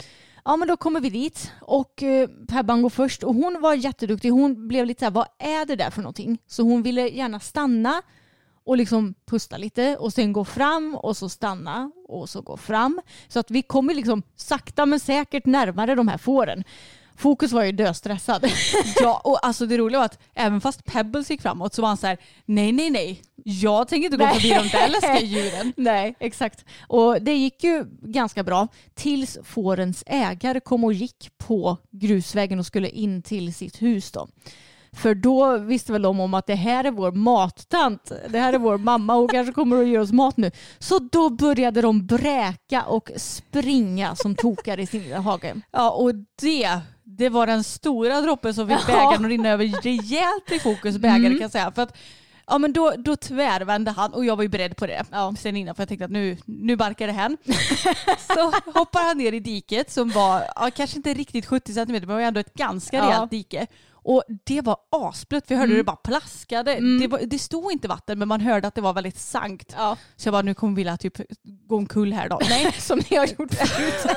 [0.49, 4.31] Ja men då kommer vi dit och eh, Pebban går först och hon var jätteduktig.
[4.31, 6.39] Hon blev lite så här, vad är det där för någonting?
[6.47, 8.03] Så hon ville gärna stanna
[8.65, 13.01] och liksom pusta lite och sen gå fram och så stanna och så gå fram.
[13.29, 16.65] Så att vi kommer liksom sakta men säkert närmare de här fåren.
[17.17, 18.47] Fokus var ju döstressad.
[19.01, 21.97] Ja, och alltså det roliga var att även fast Pebbles gick framåt så var han
[21.97, 24.35] så här: nej nej nej, jag tänker inte gå Nej.
[24.35, 25.73] förbi de där läskiga djuren.
[25.77, 26.65] Nej, exakt.
[26.89, 32.67] Och det gick ju ganska bra tills fårens ägare kom och gick på grusvägen och
[32.67, 34.29] skulle in till sitt hus då.
[34.93, 38.13] För då visste väl de om att det här är vår mattant.
[38.29, 40.51] Det här är vår mamma och kanske kommer att ge oss mat nu.
[40.79, 45.55] Så då började de bräka och springa som tokar i sin lilla hage.
[45.71, 46.81] Ja, och det,
[47.19, 51.33] det var den stora droppen som fick bägaren att rinna över rejält i fokus bägare
[51.33, 51.73] kan jag säga.
[51.73, 51.97] För att
[52.49, 55.35] Ja men då, då tvärvände han och jag var ju beredd på det ja.
[55.39, 57.37] sen innan för jag tänkte att nu, nu barkar det hän.
[58.19, 62.07] så hoppar han ner i diket som var, ja, kanske inte riktigt 70 cm men
[62.07, 63.07] var ändå ett ganska ja.
[63.07, 63.67] rejält dike.
[64.09, 65.77] Och det var asblött, vi hörde mm.
[65.79, 66.73] det bara plaskade.
[66.73, 67.01] Mm.
[67.01, 69.75] Det, var, det, stod inte vatten men man hörde att det var väldigt sankt.
[69.77, 69.97] Ja.
[70.17, 72.41] Så jag bara, nu kommer Villa typ gå omkull här då.
[72.49, 74.17] Nej, som ni har gjort förut.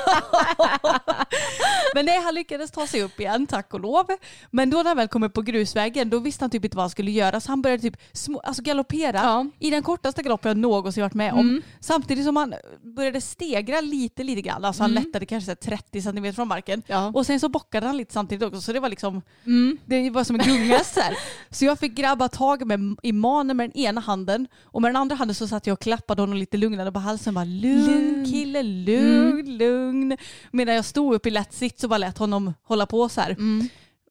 [1.94, 4.06] men nej, han lyckades ta sig upp igen, tack och lov.
[4.50, 6.82] Men då när han väl kom upp på grusvägen, då visste han typ inte vad
[6.82, 7.40] han skulle göra.
[7.40, 9.46] Så han började typ små, alltså galoppera ja.
[9.58, 11.40] i den kortaste galoppen jag någonsin varit med om.
[11.40, 11.62] Mm.
[11.80, 12.54] Samtidigt som han
[12.96, 14.64] började stegra lite, lite grann.
[14.64, 15.04] Alltså han mm.
[15.04, 16.82] lättade kanske 30 cm från marken.
[16.86, 17.12] Ja.
[17.14, 18.60] Och sen så bockade han lite samtidigt också.
[18.60, 19.78] Så det var liksom mm.
[19.86, 21.16] Det var som en gunghäst här.
[21.50, 24.96] Så jag fick grabba tag med, i manen med den ena handen och med den
[24.96, 27.34] andra handen så satt jag och klappade honom lite lugnande på halsen.
[27.34, 29.58] Bara, lugn kille, lugn, mm.
[29.58, 30.16] lugn.
[30.50, 33.30] Medan jag stod upp i lätt sitt så bara lät honom hålla på så här.
[33.30, 33.68] Mm.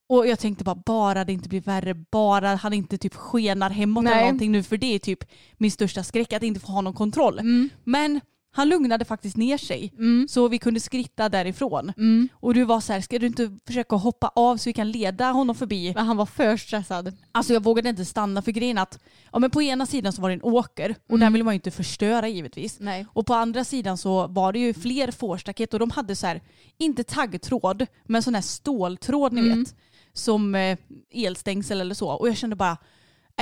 [0.09, 4.03] Och jag tänkte bara, bara det inte blir värre, bara han inte typ skenar hemåt
[4.03, 4.13] Nej.
[4.13, 5.23] eller någonting nu för det är typ
[5.57, 7.39] min största skräck att inte få ha någon kontroll.
[7.39, 7.69] Mm.
[7.83, 10.27] Men han lugnade faktiskt ner sig mm.
[10.27, 11.93] så vi kunde skritta därifrån.
[11.97, 12.29] Mm.
[12.33, 15.31] Och du var så här, ska du inte försöka hoppa av så vi kan leda
[15.31, 15.93] honom förbi?
[15.95, 17.17] Men han var för stressad.
[17.31, 18.99] Alltså jag vågade inte stanna för grejen att
[19.31, 21.19] ja, men på ena sidan så var det en åker och mm.
[21.19, 22.77] den vill man ju inte förstöra givetvis.
[22.79, 23.05] Nej.
[23.13, 26.41] Och på andra sidan så var det ju fler fårstaket och de hade så här,
[26.77, 29.59] inte taggtråd men sån här ståltråd ni mm.
[29.59, 29.75] vet.
[30.13, 30.77] Som eh,
[31.11, 32.09] elstängsel eller så.
[32.09, 32.77] Och jag kände bara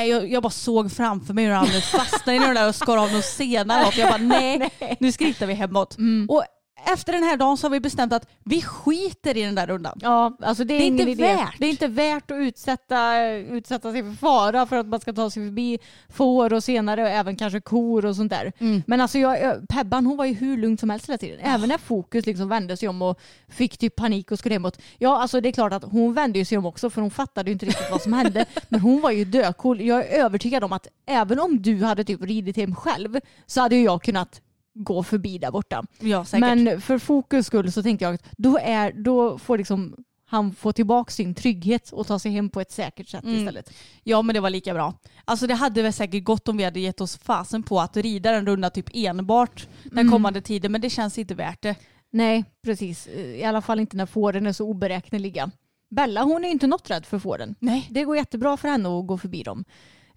[0.06, 3.12] jag, jag bara såg framför mig hur han fastnade i den där och skar av
[3.12, 3.92] någon senare.
[3.98, 5.98] Jag bara nej, nu skrittar vi hemåt.
[5.98, 6.30] Mm.
[6.30, 6.44] Och
[6.86, 10.00] efter den här dagen så har vi bestämt att vi skiter i den där rundan.
[10.02, 11.24] Ja, alltså det är, det är inte idé.
[11.24, 11.56] värt.
[11.60, 15.30] Det är inte värt att utsätta, utsätta sig för fara för att man ska ta
[15.30, 18.52] sig förbi får och senare även kanske kor och sånt där.
[18.60, 18.84] Mm.
[18.88, 21.40] Men alltså jag, Pebban hon var ju hur lugn som helst hela tiden.
[21.42, 24.80] Även när fokus liksom vände sig om och fick typ panik och skulle hemåt.
[24.98, 27.54] Ja, alltså det är klart att hon vände sig om också för hon fattade ju
[27.54, 28.46] inte riktigt vad som hände.
[28.70, 29.82] Men hon var ju döcool.
[29.82, 33.76] Jag är övertygad om att även om du hade typ ridit hem själv så hade
[33.76, 34.42] jag kunnat
[34.84, 35.86] gå förbi där borta.
[36.00, 39.96] Ja, Men för fokus skull så tänkte jag att då, är, då får liksom
[40.30, 43.38] han få tillbaka sin trygghet och ta sig hem på ett säkert sätt mm.
[43.38, 43.74] istället.
[44.04, 44.94] Ja men det var lika bra.
[45.26, 48.32] Alltså det hade väl säkert gått om vi hade gett oss fasen på att rida
[48.32, 50.12] den runda typ enbart den mm.
[50.12, 51.76] kommande tiden men det känns inte värt det.
[52.12, 55.52] Nej precis, i alla fall inte när fåren är så oberäkneliga.
[55.90, 57.56] Bella hon är inte något rädd för fåren.
[57.60, 57.88] Nej.
[57.90, 59.66] Det går jättebra för henne att gå förbi dem.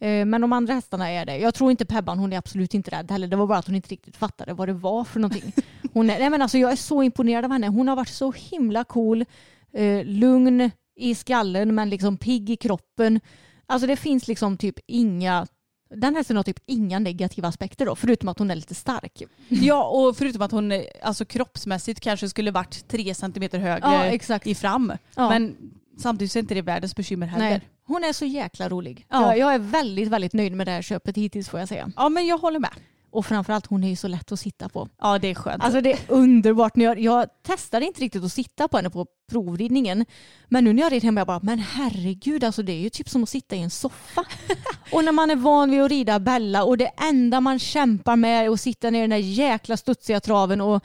[0.00, 1.38] Eh, men de andra hästarna är det.
[1.38, 3.26] Jag tror inte Pebban, hon är absolut inte rädd heller.
[3.26, 5.52] Det var bara att hon inte riktigt fattade vad det var för någonting.
[5.92, 7.68] Hon är, nej men alltså jag är så imponerad av henne.
[7.68, 9.24] Hon har varit så himla cool,
[9.72, 13.20] eh, lugn i skallen men liksom pigg i kroppen.
[13.66, 15.46] Alltså det finns liksom typ inga
[15.94, 19.22] den hästen har typ inga negativa aspekter då, förutom att hon är lite stark.
[19.48, 24.54] Ja, och förutom att hon alltså, kroppsmässigt kanske skulle varit tre centimeter högre ja, i
[24.54, 24.92] fram.
[25.14, 25.28] Ja.
[25.28, 25.56] Men
[25.98, 27.50] samtidigt så är inte det världens bekymmer heller.
[27.50, 27.60] Nej.
[27.90, 29.06] Hon är så jäkla rolig.
[29.08, 29.36] Ja.
[29.36, 31.90] Jag, är väldigt, väldigt nöjd med det här köpet hittills får jag säga.
[31.96, 32.70] Ja, men jag håller med.
[33.10, 34.88] Och framförallt hon är ju så lätt att sitta på.
[35.00, 35.64] Ja det är skönt.
[35.64, 36.76] Alltså det är underbart.
[36.76, 40.06] Jag, jag testade inte riktigt att sitta på henne på provridningen.
[40.48, 43.08] Men nu när jag red hem jag bara, men herregud alltså det är ju typ
[43.08, 44.24] som att sitta i en soffa.
[44.92, 48.46] och när man är van vid att rida Bella och det enda man kämpar med
[48.46, 50.84] är att sitta ner i den där jäkla studsiga traven och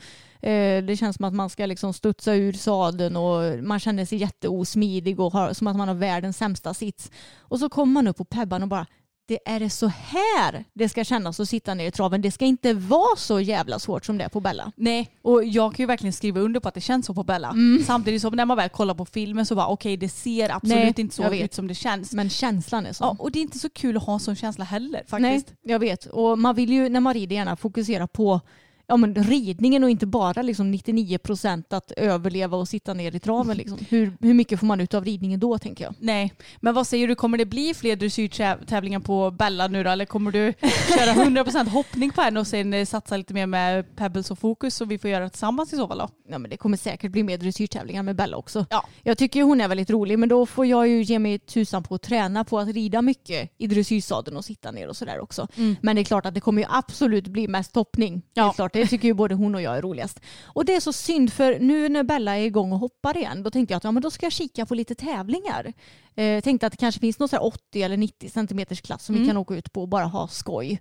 [0.86, 5.20] det känns som att man ska liksom studsa ur sadeln och man känner sig jätteosmidig
[5.20, 7.10] och har, som att man har världens sämsta sits.
[7.38, 8.86] Och så kommer man upp på pebban och bara
[9.28, 12.22] det är det så här det ska kännas att sitta ner i traven.
[12.22, 14.72] Det ska inte vara så jävla svårt som det är på Bella.
[14.76, 17.48] Nej, och jag kan ju verkligen skriva under på att det känns så på Bella.
[17.48, 17.84] Mm.
[17.84, 20.76] Samtidigt som när man väl kollar på filmen så bara okej okay, det ser absolut
[20.76, 22.12] Nej, inte så ut som det känns.
[22.12, 23.04] Men känslan är så.
[23.04, 25.48] Ja, och det är inte så kul att ha en sån känsla heller faktiskt.
[25.62, 26.06] Nej, jag vet.
[26.06, 28.40] Och man vill ju när man rider gärna fokusera på
[28.86, 33.20] ja, men ridningen och inte bara liksom 99 procent att överleva och sitta ner i
[33.20, 33.56] traven.
[33.56, 33.78] Liksom.
[33.88, 35.94] Hur, hur mycket får man ut av ridningen då tänker jag?
[35.98, 39.90] Nej, men vad säger du, kommer det bli fler dressyrtävlingar på Bella nu då?
[39.90, 40.52] Eller kommer du
[40.98, 44.38] köra 100 procent hoppning på henne och sen eh, satsa lite mer med pebbles och
[44.38, 46.08] fokus så vi får göra det tillsammans i så fall då?
[46.28, 48.66] Ja, men det kommer säkert bli mer dressyrtävlingar med Bella också.
[48.70, 48.86] Ja.
[49.02, 51.94] Jag tycker hon är väldigt rolig men då får jag ju ge mig tusan på
[51.94, 55.48] att träna på att rida mycket i dressyrsadeln och sitta ner och sådär också.
[55.56, 55.76] Mm.
[55.80, 58.22] Men det är klart att det kommer ju absolut bli mest hoppning.
[58.34, 58.42] Ja.
[58.42, 60.20] Det är klart det tycker ju både hon och jag är roligast.
[60.44, 63.50] Och det är så synd för nu när Bella är igång och hoppar igen då
[63.50, 65.72] tänkte jag att ja, men då ska jag kika på lite tävlingar.
[66.14, 69.22] Eh, tänkte att det kanske finns någon så 80 eller 90 centimeters klass som mm.
[69.22, 70.80] vi kan åka ut på och bara ha skoj.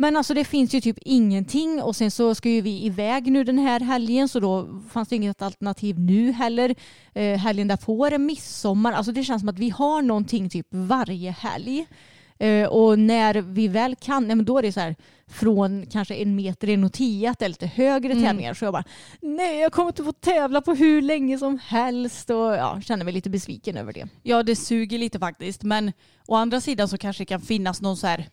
[0.00, 3.44] Men alltså det finns ju typ ingenting och sen så ska ju vi iväg nu
[3.44, 6.74] den här helgen så då fanns det inget alternativ nu heller.
[7.14, 8.92] Eh, helgen därpå är det midsommar.
[8.92, 11.86] Alltså det känns som att vi har någonting typ varje helg.
[12.40, 16.14] Eh, och när vi väl kan, nej, men då är det så här från kanske
[16.14, 18.24] en meter, en och det är lite högre Mm.
[18.24, 18.54] tävlingar.
[18.54, 18.84] Så jag bara,
[19.20, 23.14] nej jag kommer inte få tävla på hur länge som helst och ja, känner mig
[23.14, 24.08] lite besviken över det.
[24.22, 25.92] Ja det suger lite faktiskt men
[26.26, 28.26] å andra sidan så kanske det kan finnas någon så här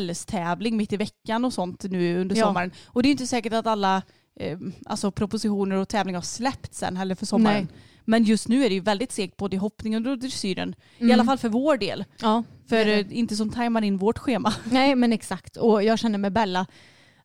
[0.00, 2.46] kvällstävling mitt i veckan och sånt nu under Ja.
[2.46, 2.70] sommaren.
[2.86, 4.02] Och det är inte säkert att alla
[4.40, 7.68] eh, alltså propositioner och tävlingar har släppts sen heller för sommaren.
[7.72, 7.80] Nej.
[8.08, 10.74] Men just nu är det ju väldigt segt både i hoppningen och dressyren.
[10.98, 11.14] I Mm.
[11.14, 12.04] alla fall för vår del.
[12.20, 14.54] Ja, För det eh, inte som tajmar in vårt schema.
[14.70, 16.66] Nej men exakt och jag känner med Bella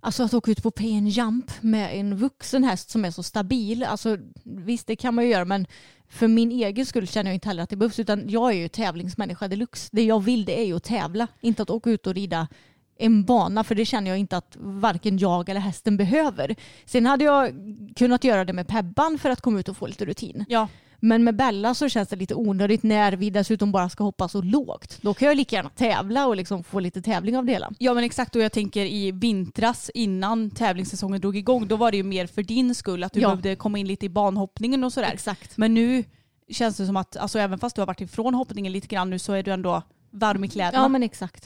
[0.04, 3.84] Alltså att åka ut på and jump med en vuxen häst som är så stabil.
[3.84, 5.68] Alltså visst det kan man ju göra men
[6.10, 8.68] för min egen skull känner jag inte heller att det behövs utan jag är ju
[8.68, 9.90] tävlingsmänniska deluxe.
[9.92, 11.28] Det jag vill det är ju att tävla.
[11.42, 12.48] Inte att åka ut och rida
[13.02, 16.56] en bana för det känner jag inte att varken jag eller hästen behöver.
[16.86, 17.52] Sen hade jag
[17.96, 20.46] kunnat göra det med Pebban för att komma ut och få lite rutin.
[20.50, 20.68] Ja.
[21.04, 24.42] Men med Bella så känns det lite onödigt när vi dessutom bara ska hoppa så
[24.42, 24.98] lågt.
[25.02, 27.72] Då kan jag lika gärna tävla och liksom få lite tävling av det hela.
[27.78, 31.98] Ja men exakt och jag tänker i vintras innan tävlingssäsongen drog igång då var det
[31.98, 33.28] ju mer för din skull att du Ja.
[33.28, 35.12] behövde komma in lite i banhoppningen och sådär.
[35.14, 35.58] Exakt.
[35.58, 36.04] Men nu
[36.50, 39.20] känns det som att alltså, även fast du har varit ifrån hoppningen lite grann nu
[39.20, 39.82] så är du ändå
[40.12, 40.84] varm i kläderna.
[40.84, 41.46] Ja men exakt.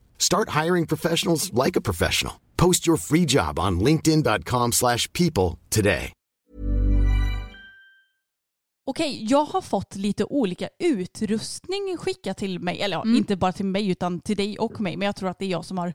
[0.21, 2.33] Start hiring professionals like a professional.
[2.55, 6.11] Post your free job on linkedin.com/people slash people today.
[8.85, 12.81] Okej, jag har fått lite olika utrustning skickat till mig.
[12.81, 14.97] Eller ja, inte bara till mig utan till dig och mig.
[14.97, 15.93] Men jag tror att det är jag som har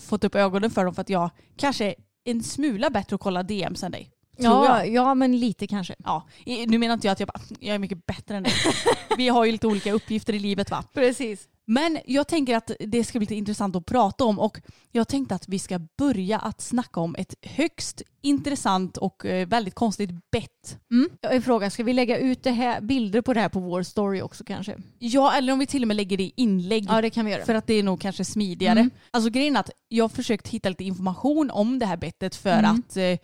[0.00, 1.94] fått upp ögonen för dem för att jag kanske är
[2.24, 4.10] en smula bättre att kolla DMs än dig.
[4.36, 5.94] Ja, ja men lite kanske.
[6.04, 8.52] Ja, i- nu menar inte jag att jag, bara, jag är mycket bättre än dig.
[9.16, 10.84] Vi har ju lite olika uppgifter i livet va.
[10.94, 11.48] Precis.
[11.70, 14.60] Men jag tänker att det ska bli lite intressant att prata om och
[14.92, 19.74] jag tänkte att vi ska börja att snacka om ett högst intressant och eh, väldigt
[19.74, 20.78] konstigt bett.
[20.90, 21.10] Mm.
[21.20, 23.82] Jag en fråga, ska vi lägga ut det här, bilder på det här på vår
[23.82, 24.76] story också kanske?
[24.98, 26.86] Ja, eller om vi till och med lägger det i inlägg.
[26.88, 27.44] Ja det kan vi göra.
[27.44, 28.78] För att det är nog kanske smidigare.
[28.80, 28.90] Mm.
[29.10, 32.58] Alltså grejen är att jag har försökt hitta lite information om det här bettet för
[32.58, 32.70] Mm.
[32.70, 33.18] att eh,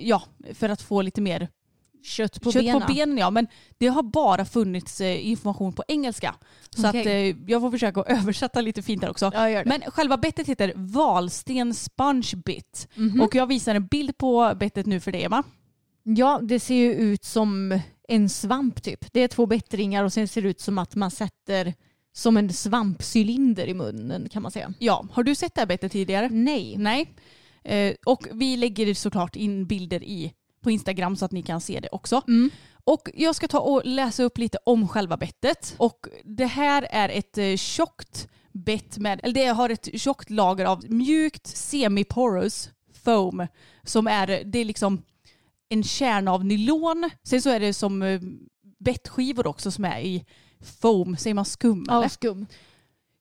[0.00, 0.22] ja,
[0.54, 1.48] för att få lite mer
[2.02, 2.80] Kött på kött benen.
[2.80, 3.18] på benen.
[3.18, 3.46] Ja, men
[3.78, 6.34] det har bara funnits eh, information på engelska.
[6.70, 7.00] Så Okej.
[7.00, 9.30] att eh, jag får försöka översätta lite fint här också.
[9.64, 12.88] Men själva bettet heter valsten sponge bit.
[12.94, 13.20] Mhm.
[13.20, 15.42] Och jag visar en bild på bettet nu för dig Emma.
[16.02, 19.12] Ja, det ser ju ut som en svamp typ.
[19.12, 21.74] Det är två bättringar och sen ser det ut som att man sätter
[22.12, 24.74] som en svampcylinder i munnen kan man säga.
[24.78, 26.28] Ja, har du sett det här bettet tidigare?
[26.28, 26.74] Nej.
[26.78, 27.14] Nej.
[27.64, 30.32] Eh, och vi lägger såklart in bilder i
[30.62, 32.22] på Instagram så att ni kan se det också.
[32.28, 32.50] Mm.
[32.84, 35.74] Och jag ska ta och läsa upp lite om själva bettet.
[35.78, 40.64] Och det här är ett eh, tjockt bett med, eller det har ett tjockt lager
[40.64, 42.70] av mjukt semi-porous
[43.04, 43.46] foam
[43.82, 45.02] som är, det är liksom
[45.68, 47.10] en kärna av nylon.
[47.22, 48.20] Sen så är det som eh,
[48.78, 50.24] bettskivor också som är i
[50.80, 52.08] foam, säger man skum Ja, eller?
[52.08, 52.46] skum.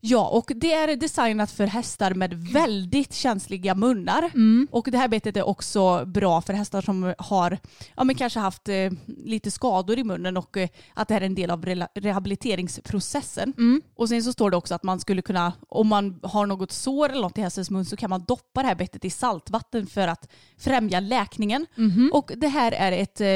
[0.02, 4.32] Ja, och det är designat för hästar med väldigt känsliga munnar.
[4.72, 7.58] Och det här betet är också bra för hästar som har
[7.95, 11.26] ja, men kanske haft eh, lite skador i munnen och eh, att det här är
[11.26, 13.54] en del av rehabiliteringsprocessen.
[13.95, 17.10] Och sen så står det också att man skulle kunna, om man har något sår
[17.10, 20.08] eller något i hästens mun så kan man doppa det här bettet i saltvatten för
[20.08, 21.66] att främja läkningen.
[22.14, 23.28] Och det här är ett eh,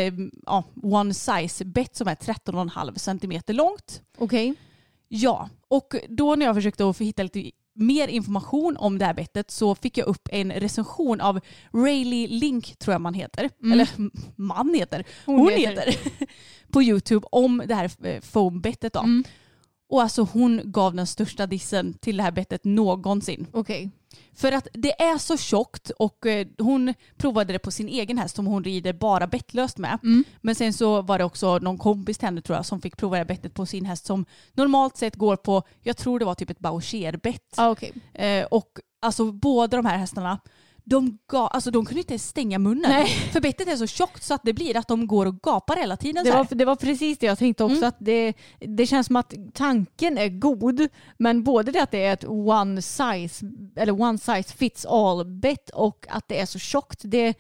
[0.45, 4.01] ja, one size bett som är 13,5 centimeter långt.
[4.18, 4.55] Okej.
[5.07, 9.51] Ja, och då när jag försökte att hitta lite mer information om det här bettet
[9.51, 11.39] så fick jag upp en recension av
[11.74, 13.49] Rayleigh Link, tror jag man heter.
[13.71, 13.89] Eller
[14.36, 15.05] man heter.
[15.26, 15.86] Hon, Hon heter.
[15.86, 16.28] heter.
[16.71, 19.05] på YouTube om det här eh, foambettet då.
[19.89, 23.47] Och alltså hon gav den största dissen till det här bettet någonsin.
[23.51, 23.91] Okej.
[24.36, 28.36] För att det är så tjockt och eh, hon provade det på sin egen häst
[28.36, 29.99] som hon rider bara bettlöst med.
[30.41, 33.15] Men sen så var det också någon kompis till henne tror jag som fick prova
[33.15, 36.36] det här bettet på sin häst som normalt sett går på, jag tror det var
[36.36, 37.53] typ ett baucherbett.
[37.57, 37.93] Ja, okej.
[38.13, 38.69] Eh, och
[39.01, 40.39] alltså båda de här hästarna
[40.86, 42.91] de, ga, alltså, de kunde inte ens stänga munnen.
[42.91, 43.07] Nej.
[43.07, 45.97] För bettet är så tjockt så att det blir att de går och gapar hela
[45.97, 46.23] tiden.
[46.23, 47.77] Det var, det var precis det jag tänkte också.
[47.77, 47.88] Mm.
[47.88, 50.88] Att det, det känns som att tanken är god.
[51.17, 55.69] Men både det att det är ett one size, eller one size fits all bett
[55.69, 57.01] och att det är så tjockt.
[57.03, 57.34] Det,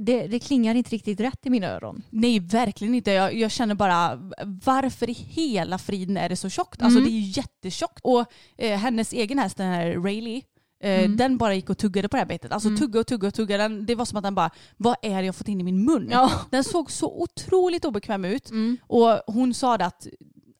[0.00, 2.02] det, det klingar inte riktigt rätt i mina öron.
[2.10, 3.10] Nej, verkligen inte.
[3.10, 4.30] Jag, jag känner bara
[4.64, 6.82] varför i hela friden är det så tjockt?
[6.82, 7.10] Alltså Mm.
[7.10, 8.00] det är ju jättetjockt.
[8.02, 8.24] Och
[8.56, 10.46] eh, hennes egen häst, den här Rayleigh,
[10.84, 11.16] Mm.
[11.16, 12.52] den bara gick och tuggade på det här betet.
[12.52, 13.58] Alltså tugga och tugga och tugga.
[13.58, 15.84] Den, det var som att den bara, vad är det jag fått in i min
[15.84, 16.08] mun?
[16.12, 16.30] Ja.
[16.50, 18.50] Den såg så otroligt obekväm ut.
[18.50, 18.76] Mm.
[18.82, 20.06] Och hon sa det att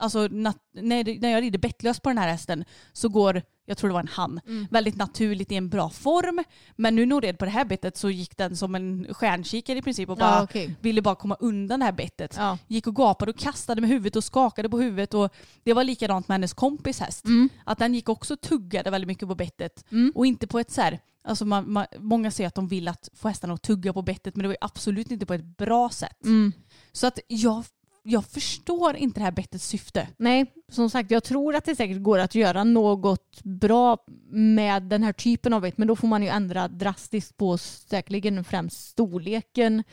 [0.04, 3.88] alltså, nat- när, när jag rider bettlös på den här hästen så går, jag tror
[3.88, 4.66] det var en han, Mm.
[4.70, 6.44] väldigt naturligt i en bra form.
[6.76, 9.78] Men nu när hon red på det här bettet så gick den som en stjärnkikare
[9.78, 10.76] i princip och bara Ja, okej.
[10.80, 12.34] ville bara komma undan det här bettet.
[12.38, 12.58] Ja.
[12.66, 15.14] Gick och gapade och kastade med huvudet och skakade på huvudet.
[15.14, 17.24] Och det var likadant med hennes kompis häst.
[17.24, 17.48] Mm.
[17.64, 19.84] Att den gick också och tuggade väldigt mycket på bettet.
[20.14, 23.08] Och inte på ett så här, alltså man, man, många säger att de vill att
[23.14, 25.88] få hästarna att tugga på bettet men det var ju absolut inte på ett bra
[25.90, 26.24] sätt.
[26.24, 26.52] Mm.
[26.92, 27.64] Så att jag,
[28.06, 30.08] jag förstår inte det här bettets syfte.
[30.16, 33.98] Nej, som sagt jag tror att det säkert går att göra något bra
[34.30, 38.44] med den här typen av bett men då får man ju ändra drastiskt på säkerligen
[38.44, 39.84] främst storleken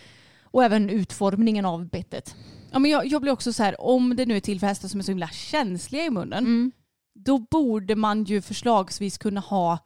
[0.43, 2.36] och även utformningen av bettet.
[2.72, 4.88] Ja, men jag, jag blir också så här, om det nu är till för hästar
[4.88, 6.72] som är så himla känsliga i munnen, Mm.
[7.14, 9.78] då borde man ju förslagsvis kunna ha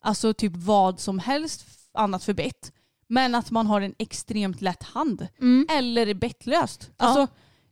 [0.00, 2.72] alltså typ vad som helst annat för bett.
[3.08, 5.26] Men att man har en extremt lätt hand.
[5.40, 5.66] Mm.
[5.70, 6.90] Eller bettlöst.
[6.98, 7.26] Ja.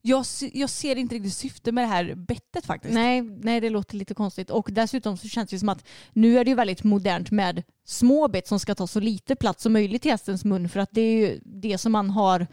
[0.04, 2.94] Jag, jag ser inte riktigt syfte med det här bettet faktiskt.
[2.94, 4.50] Nej, nej, det låter lite konstigt.
[4.50, 8.28] Och dessutom så känns det som att nu är det ju väldigt modernt med små
[8.28, 11.00] bett som ska ta så lite plats som möjligt i hästens mun för att det
[11.00, 12.46] är ju det som man har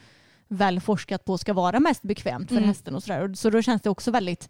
[0.47, 2.67] väl forskat på ska vara mest bekvämt för Mm.
[2.69, 3.33] hästen och sådär.
[3.33, 4.49] Så då känns det också väldigt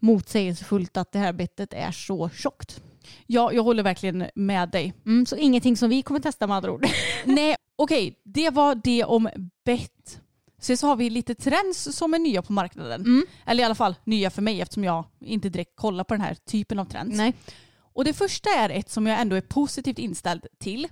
[0.00, 2.82] motsägelsefullt att det här bettet är så tjockt.
[3.26, 4.94] Ja, jag håller verkligen med dig.
[5.06, 6.86] Mm, så ingenting som vi kommer testa med andra ord.
[7.24, 8.18] Nej, okej.
[8.24, 9.28] Det var det om
[9.64, 10.20] bett.
[10.60, 13.00] Sen så har vi lite trends som är nya på marknaden.
[13.00, 13.24] Mm.
[13.46, 16.34] Eller i alla fall nya för mig eftersom jag inte direkt kollar på den här
[16.34, 17.16] typen av trends.
[17.16, 17.34] Nej.
[17.92, 20.84] Och det första är ett som jag ändå är positivt inställd till.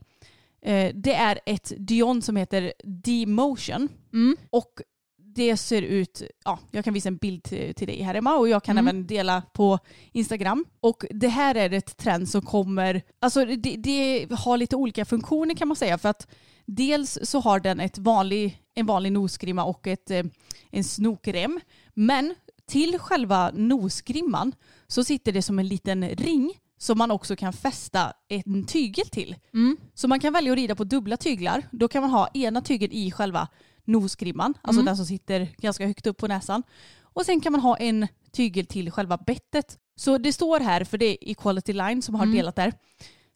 [0.62, 3.88] Eh, Det är ett Dion som heter D-Motion.
[4.12, 4.36] Mm.
[4.50, 4.72] Och
[5.18, 8.48] det ser ut, ja, jag kan visa en bild till, till dig här Emma och
[8.48, 8.88] jag kan Mm.
[8.88, 9.78] även dela på
[10.12, 10.64] Instagram.
[10.80, 15.54] Och det här är ett trend som kommer, alltså det, det har lite olika funktioner
[15.54, 16.28] kan man säga för att
[16.66, 20.24] dels så har den ett vanlig, en vanlig nosgrimma och ett, eh,
[20.70, 21.60] en snokrem.
[21.94, 22.34] Men
[22.66, 24.52] till själva nosgrimman
[24.86, 29.36] så sitter det som en liten ring som man också kan fästa en tygel till.
[29.54, 29.76] Mm.
[29.94, 31.62] Så man kan välja att rida på dubbla tyglar.
[31.70, 33.48] Då kan man ha ena tygeln i själva
[33.84, 36.62] nosgrimman, alltså den som sitter ganska högt upp på näsan.
[37.00, 39.78] Och sen kan man ha en tygel till själva bettet.
[39.96, 42.72] Så det står här, för det är Equality Line som har delat där.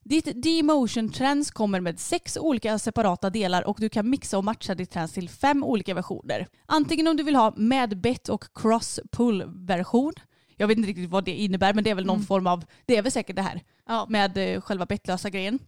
[0.04, 4.74] Ditt D-motion trends kommer med sex olika separata delar och du kan mixa och matcha
[4.74, 6.46] ditt trends till fem olika versioner.
[6.66, 10.12] Antingen om du vill ha med bet och cross-pull-version.
[10.56, 12.96] Jag vet inte riktigt vad det innebär men det är väl någon form av, det
[12.96, 14.06] är väl säkert det här Ja.
[14.08, 15.58] med eh, själva bettlösa grejen.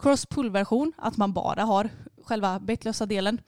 [0.00, 1.90] Cross-pull-version, att man bara har
[2.24, 3.40] själva bettlösa delen.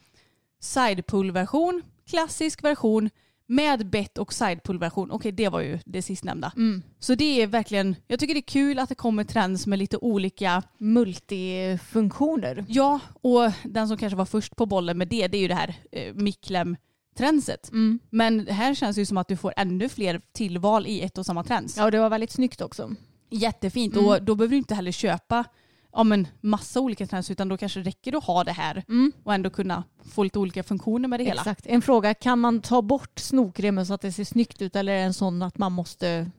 [0.61, 3.11] Side-pull-version, klassisk version
[3.47, 5.11] med bett och side-pull-version.
[5.11, 6.53] Okej, det var ju det sistnämnda.
[6.57, 6.83] Mm.
[6.99, 9.97] Så det är verkligen, jag tycker det är kul att det kommer trends med lite
[9.97, 12.65] olika, Multifunktioner.
[12.69, 15.55] ja, och den som kanske var först på bollen med det, det är ju det
[15.55, 17.71] här eh, Miklem-trendset.
[17.73, 17.99] Mm.
[18.11, 21.27] Men här känns det ju som att du får ännu fler tillval i ett och
[21.27, 21.77] samma trends.
[21.77, 22.95] Ja, och det var väldigt snyggt också.
[23.31, 24.07] Jättefint Mm.
[24.07, 25.45] och då behöver du inte heller köpa
[25.93, 28.85] ja, men massa olika trends utan då kanske det räcker att ha det här
[29.25, 31.41] och ändå kunna få lite olika funktioner med det hela.
[31.41, 31.67] Exakt.
[31.67, 34.97] En fråga, kan man ta bort snokremmen så att det ser snyggt ut eller är
[34.99, 36.31] det en sån att man måste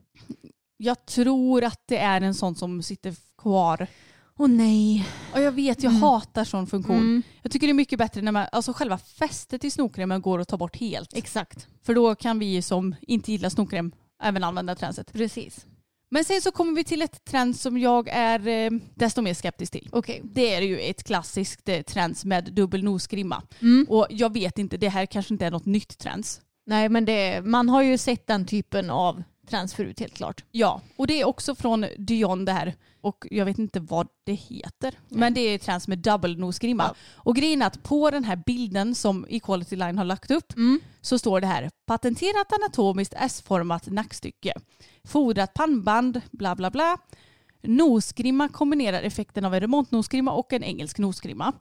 [0.76, 3.86] Jag tror att det är en sån som sitter kvar.
[4.38, 5.06] Åh nej.
[5.34, 6.02] Och jag vet, jag Mm.
[6.02, 6.96] hatar sån funktion.
[6.96, 7.22] Mm.
[7.42, 10.48] Jag tycker det är mycket bättre när man, alltså själva fästet i snorkrämen går att
[10.48, 11.16] ta bort helt.
[11.16, 11.68] Exakt.
[11.82, 13.92] För då kan vi som inte gillar snorkräm
[14.22, 15.12] även använda tränset.
[15.12, 15.66] Precis.
[16.14, 19.72] Men sen så kommer vi till ett trend som jag är eh, desto mer skeptisk
[19.72, 19.88] till.
[19.92, 20.20] Okej.
[20.24, 23.42] Det är ju ett klassiskt eh, trends med dubbel nosgrimma.
[23.62, 23.86] Mm.
[23.88, 26.40] Och jag vet inte, det här kanske inte är något nytt trends.
[26.66, 30.44] Nej men det, man har ju sett den typen av trends förut helt klart.
[30.50, 32.74] Ja, och det är också från Dion det här.
[33.00, 34.94] Och jag vet inte vad det heter.
[35.08, 36.82] Men det är trends med double nosgrimma.
[36.82, 36.94] Ja.
[37.14, 40.52] Och grejen är att på den här bilden som Equality Line har lagt upp
[41.00, 44.52] så står det här patenterat anatomiskt S-format nackstycke.
[45.04, 46.98] Fodrat pannband, bla bla bla.
[47.62, 51.52] Nosgrimma kombinerar effekten av en remontnosgrimma och en engelsk nosgrimma.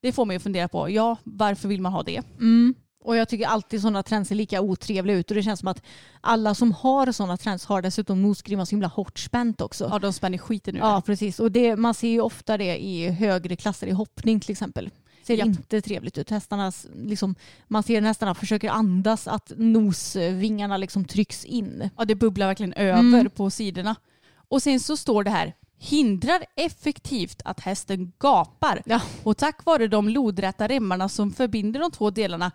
[0.00, 2.22] Det får mig att fundera på, ja varför vill man ha det?
[2.38, 2.74] Mm.
[3.04, 5.82] Och jag tycker alltid sådana trends ser lika otrevliga ut och det känns som att
[6.20, 9.88] alla som har sådana trends har dessutom nosgrimma så himla hårt spänt också.
[9.90, 11.40] Ja de spänner skiten ur Ja, precis.
[11.40, 14.90] Och det, man ser ju ofta det i högre klasser i hoppning till exempel.
[15.22, 15.46] Ser Japp.
[15.46, 16.30] inte trevligt ut.
[16.30, 17.34] Hästarnas, liksom,
[17.68, 21.90] man ser nästan att försöker andas att nosvingarna liksom trycks in.
[21.98, 23.30] Ja det bubblar verkligen över Mm.
[23.30, 23.94] på sidorna.
[24.48, 28.82] Och sen så står det här hindrar effektivt att hästen gapar.
[28.86, 29.00] Ja.
[29.22, 32.50] Och tack vare de lodräta remmarna som förbinder de två delarna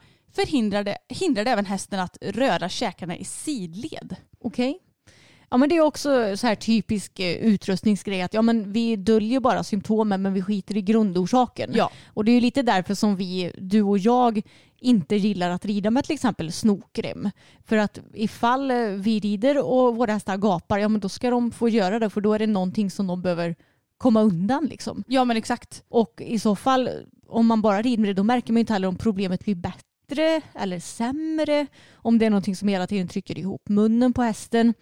[1.09, 4.15] hindrar det även hästen att röra käkarna i sidled.
[4.39, 4.79] Okej.
[5.49, 9.39] Ja men det är också så här typisk eh, utrustningsgrej att ja men vi döljer
[9.39, 11.71] bara symptomen men vi skiter i grundorsaken.
[11.73, 11.91] Ja.
[12.13, 14.41] Och det är ju lite därför som vi, du och jag,
[14.79, 17.29] inte gillar att rida med till exempel snokrem.
[17.65, 21.51] För att ifall eh, vi rider och våra hästar gapar, ja men då ska de
[21.51, 23.55] få göra det för då är det någonting som de behöver
[23.97, 25.03] komma undan liksom.
[25.07, 25.83] Ja men exakt.
[25.89, 26.89] Och i så fall,
[27.27, 29.55] om man bara rider med det, då märker man ju inte heller om problemet blir
[30.07, 31.67] bättre eller sämre.
[31.93, 34.73] Om det är någonting som hela tiden trycker ihop munnen på hästen.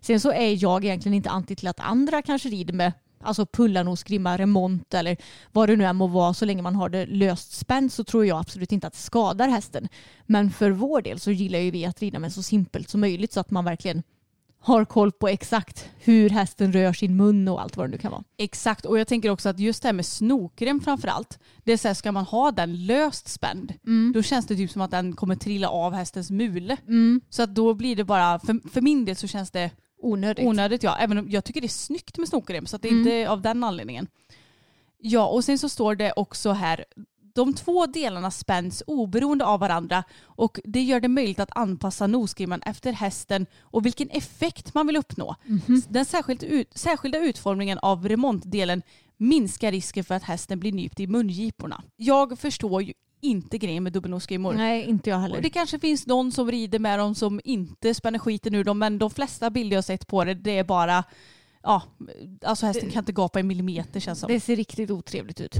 [0.00, 4.36] Sen så är jag egentligen inte anti till att andra kanske rider med alltså pullanosgrimma,
[4.36, 5.16] remont eller
[5.52, 6.34] vad det nu än må vara.
[6.34, 9.48] Så länge man har det löst spänt så tror jag absolut inte att det skadar
[9.48, 9.88] hästen.
[10.26, 13.32] Men för vår del så gillar ju vi att rida med så simpelt som möjligt
[13.32, 14.02] så att man verkligen
[14.64, 18.10] har koll på exakt hur hästen rör sin mun och allt vad det nu kan
[18.10, 18.24] vara.
[18.36, 21.38] Exakt och jag tänker också att just det här med snokrem framförallt.
[21.64, 23.72] Det är så här, ska man ha den löst spänd
[24.14, 26.76] då känns det typ som att den kommer trilla av hästens mule.
[27.30, 30.46] Så att då blir det bara, för, för min del så känns det Onödigt.
[30.46, 30.96] onödigt ja.
[30.98, 33.42] Även om jag tycker det är snyggt med snokrem så att det är inte av
[33.42, 34.06] den anledningen.
[34.98, 36.84] Ja och sen så står det också här
[37.34, 42.62] de två delarna spänns oberoende av varandra och det gör det möjligt att anpassa nosgrimman
[42.62, 45.36] efter hästen och vilken effekt man vill uppnå.
[45.88, 48.82] Den särskilt ut, särskilda utformningen av remontdelen
[49.16, 51.82] minskar risken för att hästen blir nypt i mungiporna.
[51.96, 54.52] Jag förstår ju inte grejen med dubbelnosgrimmor.
[54.52, 55.36] Nej, inte jag heller.
[55.36, 58.78] Och det kanske finns någon som rider med dem som inte spänner skiten ur dem
[58.78, 61.04] men de flesta bilder jag sett på det det är bara
[61.66, 61.82] Ja,
[62.44, 64.28] alltså hästen kan inte gapa en millimeter känns som.
[64.28, 65.56] Det ser riktigt otrevligt ut.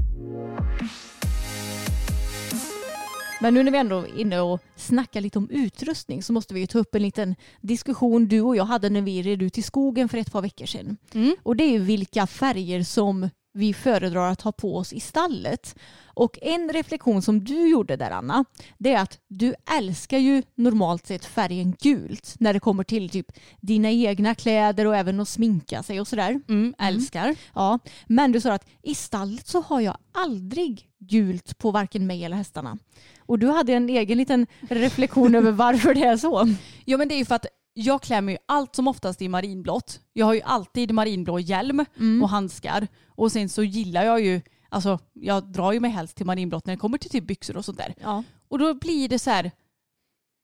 [3.45, 6.59] Men nu när vi ändå är inne och snackar lite om utrustning så måste vi
[6.59, 9.61] ju ta upp en liten diskussion du och jag hade när vi red ut i
[9.61, 10.97] skogen för ett par veckor sedan.
[11.13, 11.35] Mm.
[11.43, 15.75] Och det är ju vilka färger som vi föredrar att ha på oss i stallet.
[16.05, 18.45] Och en reflektion som du gjorde där Anna,
[18.77, 23.31] det är att du älskar ju normalt sett färgen gult när det kommer till typ
[23.61, 26.41] dina egna kläder och även att sminka sig och sådär.
[26.47, 27.35] Mm, älskar.
[27.53, 32.25] Ja, men du sa att i stallet så har jag aldrig gult på varken mig
[32.25, 32.77] eller hästarna.
[33.19, 36.55] Och du hade en egen liten reflektion över varför det är så.
[36.85, 37.45] Ja men det är ju för att
[37.77, 39.99] jag klär mig ju allt som oftast i marinblått.
[40.13, 41.85] Jag har ju alltid marinblå hjälm
[42.23, 42.87] och handskar.
[43.07, 46.73] Och sen så gillar jag ju, alltså jag drar ju mig helst till marinblått när
[46.73, 47.95] det kommer till typ byxor och sånt där.
[48.01, 48.23] Ja.
[48.47, 49.51] Och då blir det så här,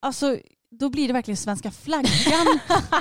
[0.02, 0.38] alltså
[0.70, 2.46] då blir det verkligen svenska flaggan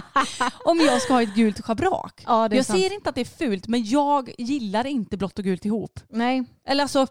[0.65, 2.23] om jag ska ha ett gult schabrak.
[2.25, 2.79] Ja, jag sant.
[2.79, 5.99] ser inte att det är fult men jag gillar inte blått och gult ihop.
[6.09, 7.07] Nej, Eller alltså,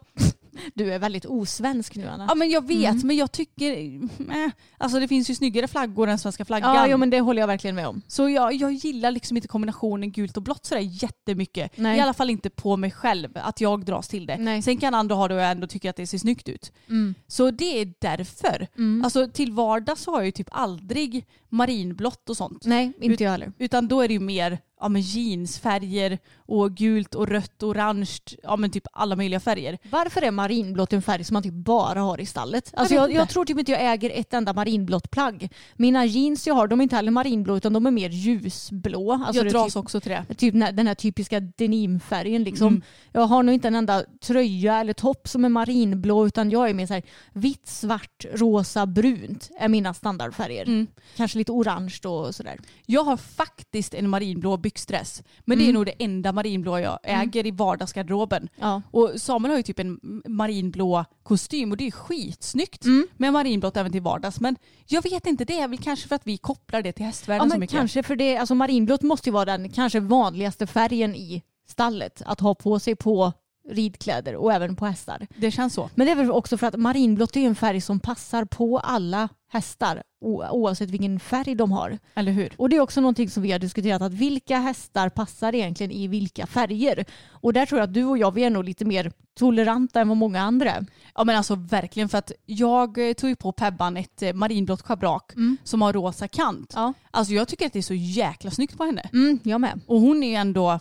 [0.73, 2.25] du är väldigt osvensk nu Anna.
[2.29, 3.71] ja men jag vet men jag tycker,
[4.19, 6.75] eh, alltså det finns ju snyggare flaggor än svenska flaggan.
[6.75, 8.01] Ja, jo, men det håller jag verkligen med om.
[8.07, 11.77] Så jag, jag gillar liksom inte kombinationen gult och blått sådär jättemycket.
[11.77, 11.97] Nej.
[11.97, 14.37] I alla fall inte på mig själv, att jag dras till det.
[14.37, 14.61] Nej.
[14.61, 16.71] Sen kan andra ha det och jag ändå tycker att det ser snyggt ut.
[16.89, 17.15] Mm.
[17.27, 18.67] Så det är därför.
[19.03, 22.65] Alltså till vardags har jag ju typ aldrig marinblått och sånt.
[22.65, 23.53] Nej, inte jag heller.
[23.57, 28.17] Utan då är det ju mer ja, men jeansfärger och gult och rött och orange.
[28.43, 29.77] Ja men typ alla möjliga färger.
[29.91, 32.71] Varför är marinblått en färg som man typ bara har i stallet?
[32.73, 35.49] Alltså jag, jag, tror typ inte jag äger ett enda marinblått plagg.
[35.75, 39.11] Mina jeans jag har, de är inte heller marinblå utan de är mer ljusblå.
[39.25, 40.35] Alltså jag dras typ, också till det.
[40.37, 42.67] typ den här- typiska denimfärgen liksom.
[42.67, 42.81] Mm.
[43.11, 46.73] Jag har nog inte en enda tröja eller topp som är marinblå utan jag är
[46.73, 47.03] mer så här
[47.33, 50.63] vitt, svart, rosa, brunt är mina standardfärger.
[50.67, 50.87] Mm.
[51.15, 52.59] Kanske lite orange då och sådär.
[52.85, 55.23] Jag har faktiskt en marinblå byxdress.
[55.45, 55.73] Men det är Mm.
[55.75, 58.49] nog det enda marinblå jag äger i vardagsgarderoben.
[58.59, 58.81] Ja.
[58.91, 63.07] Och Samuel har ju typ en marinblå kostym och det är skitsnyggt Mm.
[63.17, 64.39] med marinblått även till vardags.
[64.39, 64.55] Men
[64.87, 67.53] jag vet inte, det är väl kanske för att vi kopplar det till hästvärlden Ja
[67.53, 67.77] så mycket.
[67.77, 72.39] kanske för det, alltså marinblått måste ju vara den kanske vanligaste färgen i stallet att
[72.39, 73.33] ha på sig på
[73.69, 75.27] ridkläder och även på hästar.
[75.37, 75.89] Det känns så.
[75.95, 79.29] Men det är väl också för att marinblått är en färg som passar på alla
[79.51, 80.03] hästar
[80.51, 81.97] oavsett vilken färg de har.
[82.13, 82.53] Eller hur?
[82.57, 86.07] Och det är också någonting som vi har diskuterat att vilka hästar passar egentligen i
[86.07, 87.05] vilka färger.
[87.29, 90.07] Och där tror jag att du och jag vi är nog lite mer toleranta än
[90.07, 90.85] vad många andra är.
[91.15, 94.81] Ja men alltså verkligen för att jag eh, tog ju på Pebban ett eh, marinblått
[94.81, 95.31] schabrak
[95.63, 96.73] som har rosa kant.
[96.75, 96.93] Ja.
[97.11, 99.09] Alltså jag tycker att det är så jäkla snyggt på henne.
[99.13, 99.79] Mm, jag med.
[99.87, 100.79] Och hon är ju ändå,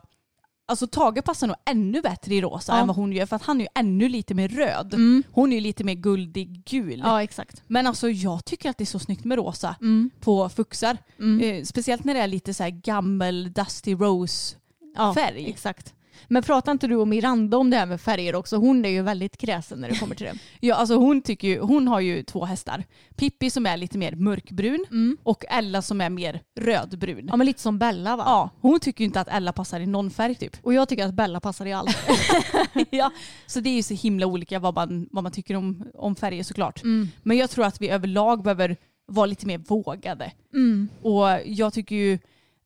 [0.70, 2.78] alltså Tage passar nog ännu bättre i rosa Ja.
[2.80, 4.94] än vad hon gör för att han är ju ännu lite mer röd.
[4.94, 5.22] Mm.
[5.32, 7.00] Hon är ju lite mer guldig gul.
[7.04, 7.62] Ja exakt.
[7.66, 10.10] Men alltså jag tycker att det är så snyggt med rosa Mm.
[10.20, 10.96] på fuxar.
[11.18, 11.40] Mm.
[11.58, 14.56] Eh, speciellt när det är lite så här gammel Dusty Rose
[14.96, 15.46] Ja, färg.
[15.48, 15.94] Exakt.
[16.28, 18.56] Men pratar inte du och Miranda om det här med färger också?
[18.56, 20.34] Hon är ju väldigt kräsen när det kommer till det.
[20.60, 22.84] Ja, alltså hon, tycker ju, hon har ju två hästar.
[23.16, 25.16] Pippi som är lite mer mörkbrun Mm.
[25.22, 27.26] och Ella som är mer rödbrun.
[27.28, 28.22] Ja men lite som Bella va?
[28.26, 30.56] Ja, hon tycker ju inte att Ella passar i någon färg typ.
[30.62, 31.96] Och jag tycker att Bella passar i allt.
[32.90, 33.10] ja,
[33.46, 36.42] så det är ju så himla olika vad man, vad man tycker om, om färger
[36.42, 36.82] såklart.
[36.82, 37.08] Mm.
[37.22, 40.32] Men jag tror att vi överlag behöver vara lite mer vågade.
[40.54, 40.88] Mm.
[41.02, 42.18] Och jag tycker ju,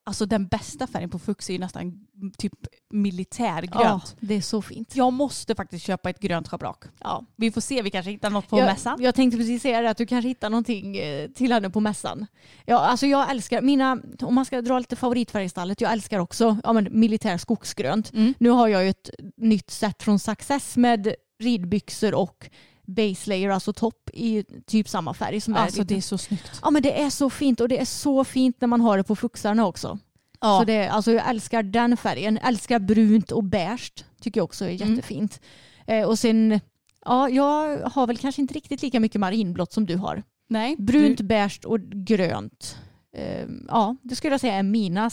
[0.05, 2.07] alltså den bästa färgen på Fux är ju nästan
[2.39, 2.53] typ
[2.91, 3.75] militärgrönt.
[3.75, 4.97] Ja, det är så fint.
[4.97, 6.85] Jag måste faktiskt köpa ett grönt schabrak.
[7.01, 7.25] Ja.
[7.37, 9.03] Vi får se, vi kanske hittar något på jag, mässan.
[9.03, 12.27] Jag tänkte precis säga det, att du kanske hittar någonting eh, till henne på mässan.
[12.65, 16.19] Ja, alltså jag älskar, mina, om man ska dra lite favoritfärg i stallet, jag älskar
[16.19, 18.13] också ja, men militär skogsgrönt.
[18.13, 18.35] Mm.
[18.39, 22.51] Nu har jag ju ett nytt set från Success med ridbyxor och
[22.87, 25.41] base layer, alltså topp i typ samma färg.
[25.41, 26.61] Som Alltså är det är så snyggt.
[26.63, 29.05] Ja men det är så fint och det är så fint när man har det
[29.05, 29.99] på fuxarna också.
[30.41, 30.59] Ja.
[30.59, 32.39] Så det, alltså jag älskar den färgen.
[32.39, 34.05] Älskar brunt och beige.
[34.21, 34.95] Tycker jag också är Mm.
[34.95, 35.41] jättefint.
[35.87, 36.61] Eh, och sen,
[37.05, 40.23] ja jag har väl kanske inte riktigt lika mycket marinblått som du har.
[40.49, 42.79] Nej, Brunt, Du, beige och grönt.
[43.17, 45.11] Eh, ja, det skulle jag säga är mina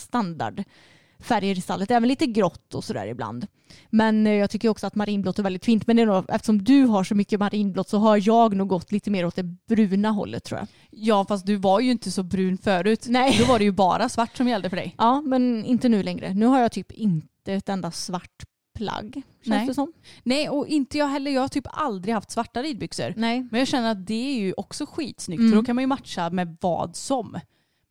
[1.22, 1.92] standardfärger i stallet.
[1.92, 3.48] Även lite grått och sådär ibland.
[3.90, 5.88] Men eh, jag tycker också att marinblått är väldigt fint.
[5.88, 8.92] Men det är nog, eftersom du har så mycket marinblått så har jag nog gått
[8.92, 10.68] lite mer åt det bruna hållet tror jag.
[10.92, 13.06] ja fast du var ju inte så brun förut.
[13.10, 13.38] Nej.
[13.40, 14.96] Då var det ju bara svart som gällde för dig.
[14.98, 16.34] Ja, men inte nu längre.
[16.34, 18.44] Nu har jag typ inte ett enda svart
[18.78, 19.14] plagg.
[19.14, 19.24] Känns
[19.58, 19.68] Nej.
[19.68, 19.94] det som.
[20.24, 21.32] Nej och inte jag heller.
[21.32, 23.14] Jag har typ aldrig haft svarta ridbyxor.
[23.18, 23.48] Nej.
[23.52, 25.52] Men jag känner att det är ju också skitsnyggt Mm.
[25.52, 27.40] för då kan man ju matcha med vad som.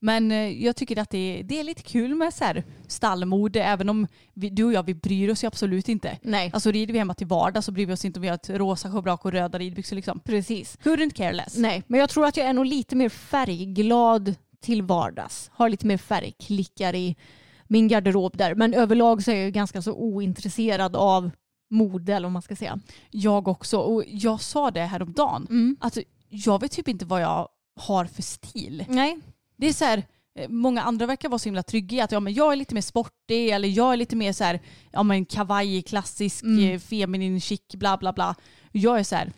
[0.01, 3.63] Men eh, jag tycker att det är, det är lite kul med så här stallmode
[3.63, 6.19] även om vi, du och jag vi bryr oss ju absolut inte.
[6.23, 6.51] Nej.
[6.55, 8.51] Alltså rider vi hemma till vardag så bryr vi oss inte om vi har ett
[8.51, 10.21] rosa schabrak och röda ridbyxor liksom.
[10.21, 10.79] Precis.
[10.79, 11.57] Couldn't care less.
[11.57, 15.51] Nej, men jag tror att jag är nog lite mer färgglad till vardags.
[15.53, 17.17] Har lite mer färgklickar i
[17.69, 18.55] min garderob där.
[18.55, 21.31] Men överlag så är jag ganska så ointresserad av
[21.71, 22.79] mode eller vad man ska säga.
[23.11, 23.79] Jag också.
[23.79, 25.47] Och jag sa det häromdagen.
[25.51, 25.77] Mm.
[25.81, 25.99] Att
[26.29, 27.49] jag vet typ inte vad jag
[27.81, 28.85] har för stil.
[28.89, 29.19] Nej.
[29.61, 30.03] Det är så här,
[30.39, 32.75] eh, många andra verkar vara så himla trygga i att ja, men jag är lite
[32.75, 34.61] mer sportig eller jag är lite mer så här,
[34.93, 36.71] ja men kavaj, klassisk, Mm.
[36.75, 38.35] eh, feminin, chic, bla bla bla.
[38.73, 39.33] Jag är så här,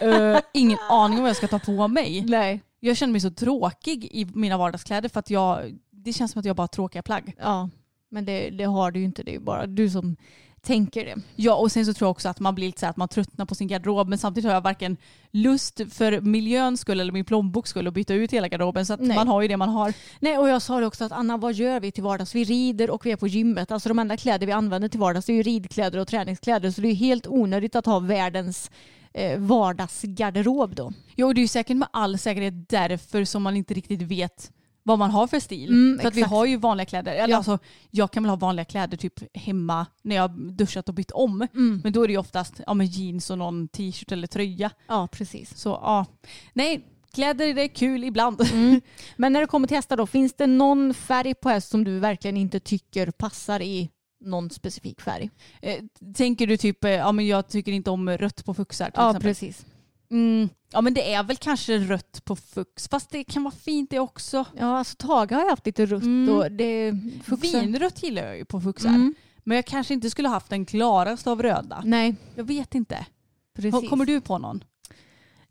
[0.00, 2.24] eh, ingen aning om vad jag ska ta på mig.
[2.26, 2.60] Nej.
[2.80, 6.44] Jag känner mig så tråkig i mina vardagskläder för att jag, det känns som att
[6.46, 7.34] jag bara har tråkiga plagg.
[7.38, 7.68] Ja,
[8.10, 9.22] men det, det har du ju inte.
[9.22, 10.16] Det är bara du som
[10.66, 11.16] tänker det.
[11.36, 13.08] Ja och sen så tror jag också att man blir lite så här att man
[13.08, 14.96] tröttnar på sin garderob men samtidigt har jag varken
[15.30, 19.00] lust för miljöns skull eller min plånboks skull att byta ut hela garderoben så att
[19.00, 19.16] Nej.
[19.16, 19.92] man har ju det man har.
[20.20, 22.34] Nej, och jag sa det också att Anna, vad gör vi till vardags?
[22.34, 23.70] Vi rider och vi är på gymmet.
[23.70, 26.70] Alltså de enda kläder vi använder till vardags är ju ridkläder och träningskläder.
[26.70, 28.70] Så det är helt onödigt att ha världens
[29.14, 30.92] eh, vardagsgarderob då.
[31.16, 34.52] Jo, det är ju säkert med all säkerhet därför som man inte riktigt vet
[34.86, 35.68] vad man har för stil.
[35.70, 37.12] Mm, för att vi har ju vanliga kläder.
[37.14, 37.36] Eller Ja.
[37.36, 37.58] alltså,
[37.90, 41.46] jag kan väl ha vanliga kläder typ hemma när jag har duschat och bytt om.
[41.54, 41.80] Mm.
[41.84, 44.70] Men då är det ju oftast ja, men jeans och någon t-shirt eller tröja.
[44.88, 45.56] Ja, precis.
[45.58, 46.06] Så ja,
[46.52, 46.84] nej,
[47.14, 48.40] kläder det är kul ibland.
[48.52, 48.80] Mm.
[49.16, 51.98] Men när det kommer till hästar då, finns det någon färg på häst som du
[51.98, 53.90] verkligen inte tycker passar i
[54.24, 55.30] någon specifik färg?
[55.62, 55.76] Eh,
[56.14, 59.10] Tänker du typ, eh, ja men jag tycker inte om rött på fuxar till Ja,
[59.10, 59.28] exempel.
[59.30, 59.66] precis.
[60.10, 60.48] Mm.
[60.72, 63.98] Ja men det är väl kanske rött på fux fast det kan vara fint det
[63.98, 64.44] också.
[64.58, 66.36] Ja, alltså Tage har ju haft lite rött Mm.
[66.36, 66.92] och det...
[67.24, 68.88] fuxar- Vinrött gillar jag ju på fuxar.
[68.88, 69.14] Mm.
[69.44, 71.82] Men jag kanske inte skulle haft den klaraste av röda.
[71.84, 73.06] Nej, Jag vet inte.
[73.56, 73.88] precis.
[73.90, 74.64] Kommer du på någon?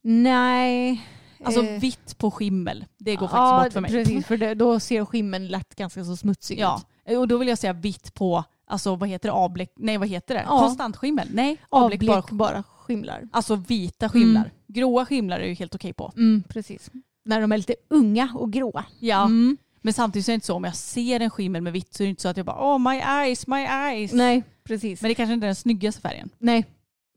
[0.01, 1.05] Nej.
[1.43, 2.85] Alltså eh, vitt på skimmel.
[2.97, 3.91] Det går faktiskt ja, bort för mig.
[3.91, 4.25] precis.
[4.25, 7.17] För det, då ser skimmen lätt ganska så smutsig Ja, ut.
[7.17, 10.35] och då vill jag säga vitt på, alltså vad heter det, avbläck, nej vad heter
[10.35, 10.41] det?
[10.47, 10.59] Ja.
[10.59, 11.27] Konstant skimmel?
[11.33, 12.13] Nej, avbläckbar.
[12.17, 13.27] Avbläckbara skimlar.
[13.31, 14.41] Alltså vita skimlar.
[14.41, 14.51] Mm.
[14.67, 16.13] Gråa skimlar är ju helt okej på.
[16.17, 16.91] Mm, precis.
[17.25, 18.85] När de är lite unga och gråa.
[18.99, 19.25] Ja.
[19.25, 19.57] Mm.
[19.81, 22.03] Men samtidigt så är det inte så om jag ser en skimmel med vitt så
[22.03, 24.13] är det inte så att jag bara oh my eyes, my eyes.
[24.13, 25.01] Nej, precis.
[25.01, 26.29] Men det kanske inte är den snyggaste färgen.
[26.37, 26.65] Nej,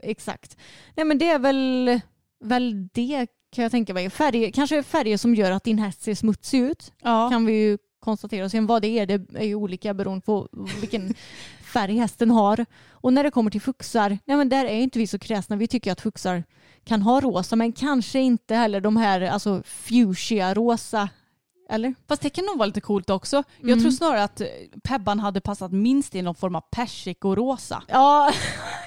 [0.02, 0.56] exakt.
[0.96, 2.00] Nej men det är väl,
[2.44, 4.10] väl det kan jag tänka mig.
[4.10, 6.92] Färger, kanske färger som gör att din häst ser smutsig ut.
[7.02, 7.30] Ja.
[7.30, 8.48] Kan vi ju konstatera.
[8.48, 10.48] Sen vad det är, det är ju olika beroende på
[10.80, 11.14] vilken
[11.72, 12.66] färg hästen har.
[12.90, 15.56] Och när det kommer till fuxar, nej men där är inte vi så kräsna.
[15.56, 16.44] Vi tycker att fuxar
[16.84, 21.08] kan ha rosa men kanske inte heller de här alltså fuchsia-rosa.
[21.70, 21.94] Eller?
[22.08, 23.42] Fast det kan nog vara lite coolt också.
[23.60, 23.80] Jag Mm.
[23.80, 24.46] tror snarare att eh,
[24.82, 27.82] Pebban hade passat minst i någon form av persikorosa.
[27.88, 28.32] Ja,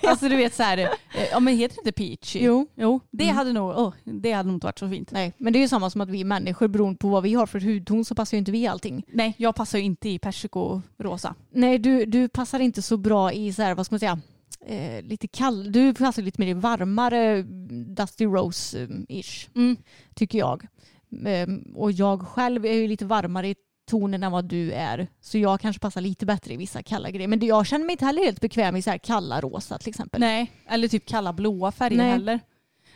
[0.07, 0.87] Alltså du vet så här, eh,
[1.31, 2.35] ja men heter det inte peach?
[2.35, 2.67] Jo.
[2.75, 3.35] Jo, det Mm.
[3.35, 5.11] hade nog, oh, det hade nog inte varit så fint.
[5.11, 5.33] nej.
[5.37, 7.59] Men det är ju samma som att vi människor beroende på vad vi har för
[7.59, 9.03] hudton så passar ju inte vi allting.
[9.13, 11.35] Nej, jag passar ju inte i persikorosa.
[11.51, 14.19] Nej, du, du passar inte så bra i så här, vad ska man säga,
[14.65, 15.71] eh, lite kall.
[15.71, 17.41] Du passar lite mer i varmare
[17.95, 19.77] Dusty Rose-ish, Mm.
[20.15, 20.67] tycker jag.
[21.25, 23.55] Ehm, och jag själv är ju lite varmare i
[23.91, 25.07] tonen än vad du är.
[25.21, 27.27] Så jag kanske passar lite bättre i vissa kalla grejer.
[27.27, 29.89] Men det- jag känner mig inte heller helt bekväm i så här kalla rosa till
[29.89, 30.19] exempel.
[30.21, 32.11] Nej, eller typ kalla blåa färger Nej.
[32.11, 32.39] heller.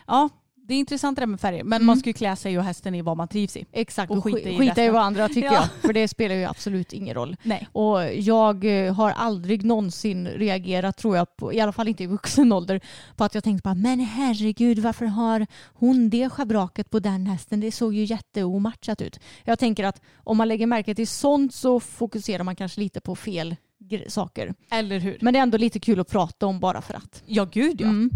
[0.08, 0.30] Ja,
[0.68, 1.64] det är intressant det där med färger.
[1.64, 1.86] Men Mm.
[1.86, 3.66] man ska ju klä sig och hästen i vad man trivs i.
[3.72, 4.94] Exakt, Och och skita i skita i resten.
[4.94, 5.54] varandra tycker Ja.
[5.54, 5.68] jag.
[5.82, 7.36] För det spelar ju absolut ingen roll.
[7.44, 7.68] Nej.
[7.72, 12.08] Och jag eh, har aldrig någonsin reagerat, tror jag, på, i alla fall inte i
[12.08, 12.82] vuxen ålder,
[13.16, 17.60] på att jag tänkte bara, men herregud, varför har hon det schabraket på den hästen?
[17.60, 19.20] Det såg ju jätteomatchat ut.
[19.44, 23.16] Jag tänker att om man lägger märke till sånt så fokuserar man kanske lite på
[23.16, 23.56] fel
[24.08, 24.54] saker.
[24.72, 25.18] Eller hur?
[25.22, 27.24] Men det är ändå lite kul att prata om bara för att.
[27.26, 27.88] Ja, gud ja.
[27.88, 28.10] Mm.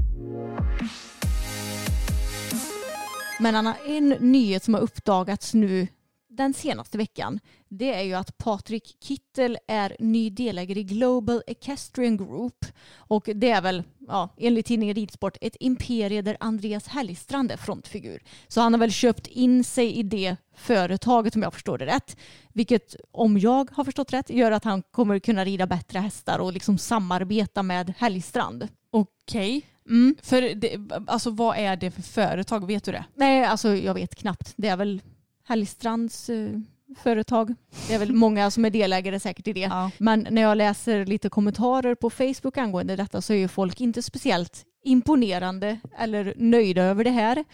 [3.42, 5.88] Men Anna, en nyhet som har uppdagats nu
[6.30, 12.18] den senaste veckan det är ju att Patrik Kittel är ny delägare i Global Equestrian
[12.18, 12.66] Group
[12.96, 18.24] och det är väl ja, enligt tidningen Ridsport ett imperie där Andreas Hellstrand är frontfigur.
[18.48, 22.18] Så han har väl köpt in sig i det företaget om jag förstår det rätt.
[22.54, 26.54] Vilket om jag har förstått rätt gör att han kommer kunna rida bättre hästar och
[26.54, 28.68] liksom samarbeta med Hellstrand.
[28.92, 29.66] Okej.
[29.90, 30.16] Mm.
[30.22, 30.78] För det,
[31.08, 32.68] alltså vad är det för företag?
[32.68, 33.06] Vet du det?
[33.16, 34.54] Nej, alltså jag vet knappt.
[34.56, 35.02] Det är väl
[35.48, 36.50] Hellstrands eh,
[36.98, 37.56] företag.
[37.88, 39.60] Det är väl många som är delägare säkert i det.
[39.60, 39.92] Ja.
[39.98, 44.02] Men när jag läser lite kommentarer på Facebook angående detta så är ju folk inte
[44.02, 47.46] speciellt imponerande eller nöjda över det här.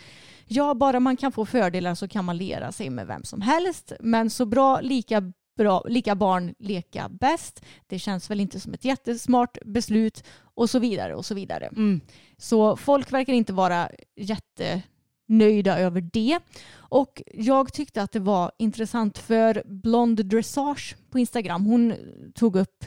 [0.45, 3.93] Ja, bara man kan få fördelar så kan man lera sig med vem som helst.
[3.99, 7.65] Men så bra, lika bra, lika barn leka bäst.
[7.87, 11.65] Det känns väl inte som ett jättesmart beslut och så vidare och så vidare.
[11.65, 12.01] Mm.
[12.37, 16.39] Så folk verkar inte vara jättenöjda över det.
[16.75, 21.93] Och jag tyckte att det var intressant för Blond Dressage på Instagram, hon
[22.35, 22.85] tog upp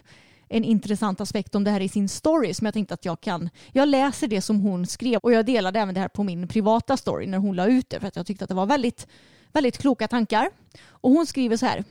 [0.49, 3.51] en intressant aspekt om det här i sin story som jag tänkte att jag kan.
[3.73, 6.97] Jag läser det som hon skrev och jag delade även det här på min privata
[6.97, 9.07] story när hon la ut det för att jag tyckte att det var väldigt,
[9.53, 10.51] väldigt kloka tankar.
[10.89, 11.85] Och hon skriver så här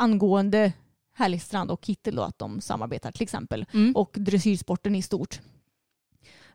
[0.00, 0.72] angående
[1.14, 3.96] Härligstrand och Kittel då att de samarbetar till exempel Mm.
[3.96, 5.40] och dressyrsporten i stort.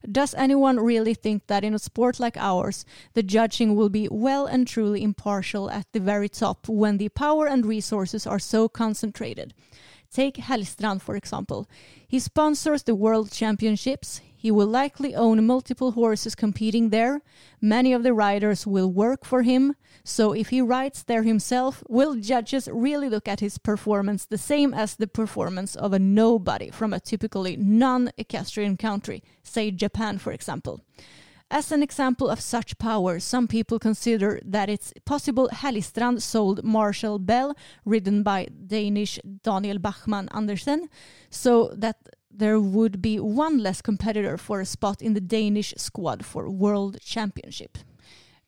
[0.01, 4.47] Does anyone really think that in a sport like ours, the judging will be well
[4.47, 9.53] and truly impartial at the very top when the power and resources are so concentrated?
[10.11, 11.65] Take Hellstrand, for example.
[12.07, 14.21] He sponsors the World Championships.
[14.35, 17.21] He will likely own multiple horses competing there.
[17.61, 19.75] Many of the riders will work for him.
[20.03, 24.73] So if he rides there himself, will judges really look at his performance the same
[24.73, 30.81] as the performance of a nobody from a typically non-equestrian country, say Japan, for example?
[31.51, 37.19] As an example of such power, some people consider that it's possible Hellistrand sold Marshall
[37.19, 37.55] Bell,
[37.85, 40.89] ridden by Danish Daniel Bachmann Andersen,
[41.29, 41.97] so that
[42.39, 46.97] there would be one less competitor for a spot in the Danish squad for World
[47.01, 47.77] Championship.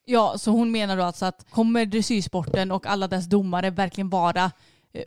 [0.05, 4.51] Ja, så hon menar då alltså att kommer dressyrsporten och alla dess domare verkligen vara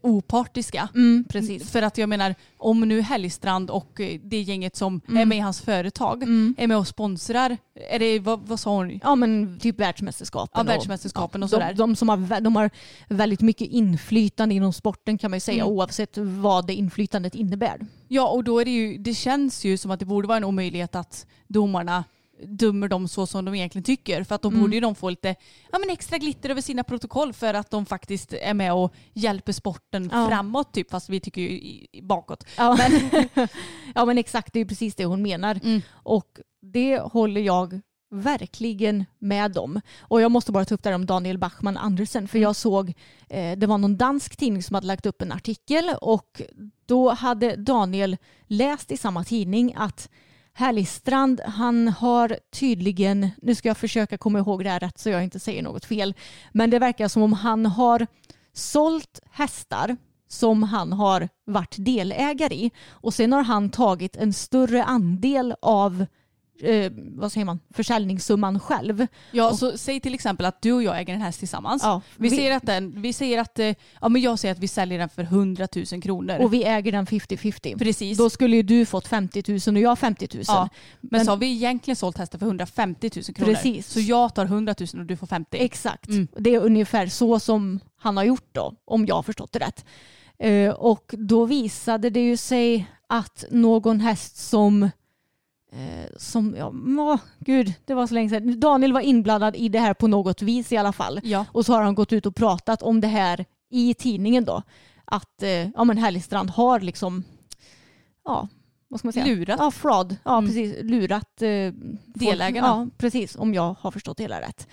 [0.03, 0.88] opartiska?
[0.95, 1.70] Mm, precis.
[1.70, 5.20] För att jag menar, om nu Hellstrand och eh, det gänget som Mm.
[5.22, 6.55] är med i hans företag Mm.
[6.59, 7.57] är med och sponsrar,
[7.91, 9.01] är det, vad, vad sa hon?
[9.03, 10.66] Ja men typ världsmästerskapen.
[10.66, 11.74] Ja, världsmästerskapen och de, sådär.
[11.74, 12.70] De, som har, de har
[13.09, 15.74] väldigt mycket inflytande inom sporten kan man ju säga Mm.
[15.74, 17.80] oavsett vad det inflytandet innebär.
[18.09, 20.45] Ja, och då är det ju, det känns ju som att det borde vara en
[20.45, 22.05] omöjlighet att domarna
[22.43, 24.24] dömer dem så som de egentligen tycker.
[24.24, 24.61] För att då Mm.
[24.61, 25.34] borde ju de få lite
[25.72, 29.53] ja, men extra glitter över sina protokoll för att de faktiskt är med och hjälper
[29.53, 30.28] sporten Ja.
[30.28, 30.72] framåt.
[30.72, 32.45] Typ, fast vi tycker ju i- i- bakåt.
[32.57, 33.49] Ja men,
[33.95, 35.61] ja men exakt, det är ju precis det hon menar.
[35.64, 35.82] Mm.
[35.93, 37.80] Och det håller jag
[38.12, 39.80] verkligen med om.
[40.01, 42.93] Och jag måste bara ta upp det här om Daniel Bachman Andersen för jag såg,
[43.28, 46.43] eh, det var någon dansk tidning som hade lagt upp en artikel och
[46.86, 48.16] då hade Daniel
[48.47, 50.09] läst i samma tidning att
[50.53, 55.24] Härligstrand, han har tydligen, nu ska jag försöka komma ihåg det här rätt så jag
[55.24, 56.14] inte säger något fel,
[56.53, 58.07] men det verkar som om han har
[58.53, 59.96] sålt hästar
[60.28, 62.70] som han har varit delägare i.
[62.90, 66.07] Och sen har han tagit en större andel av
[66.62, 69.06] eh, vad säger man, försäljningssumman själv.
[69.32, 71.82] Ja, så säg till exempel att du och jag äger en häst tillsammans.
[71.82, 74.58] Ja, vi, vi- säger att den, vi säger att, eh, ja men jag säger att
[74.58, 76.38] vi säljer den för 100 000 kronor.
[76.40, 77.78] Och vi äger den 50-50.
[77.78, 78.18] Precis.
[78.18, 80.44] Då skulle ju du fått 50 000 och jag 50 000.
[80.46, 80.68] Ja,
[81.00, 83.52] men, Men- så har vi egentligen sålt hästen för 150 000 kronor.
[83.54, 83.86] Precis.
[83.86, 85.56] Så jag tar 100 000 och du får 50.
[85.61, 86.08] Exakt.
[86.08, 86.28] Mm.
[86.38, 89.84] Det är ungefär så som han har gjort då, om jag har förstått det rätt.
[90.38, 94.90] Eh, och då visade det ju sig att någon häst som
[95.72, 98.60] eh, som, ja, åh, gud, det var så länge sedan.
[98.60, 101.20] Daniel var inblandad i det här på något vis i alla fall.
[101.24, 101.46] Ja.
[101.52, 104.62] Och så har han gått ut och pratat om det här i tidningen då.
[105.04, 107.24] Att eh, ja, men Härligstrand har liksom,
[108.24, 108.48] ja,
[108.88, 109.26] vad ska man säga?
[109.26, 109.56] Lurat.
[109.60, 110.16] Ja, fraud.
[110.24, 110.48] Ja, Mm.
[110.48, 110.76] precis.
[110.82, 111.72] Lurat eh,
[112.06, 112.66] Delägarna.
[112.68, 113.36] Ja, precis.
[113.36, 114.68] Om jag har förstått det hela rätt.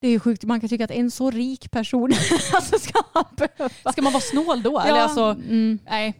[0.00, 0.44] Det är ju sjukt.
[0.44, 2.12] Man kan tycka att en så rik person
[2.54, 3.92] alltså ska han behöva...
[3.92, 4.80] Ska man vara snål då?
[4.80, 5.78] Eller alltså, mm.
[5.90, 6.14] nej.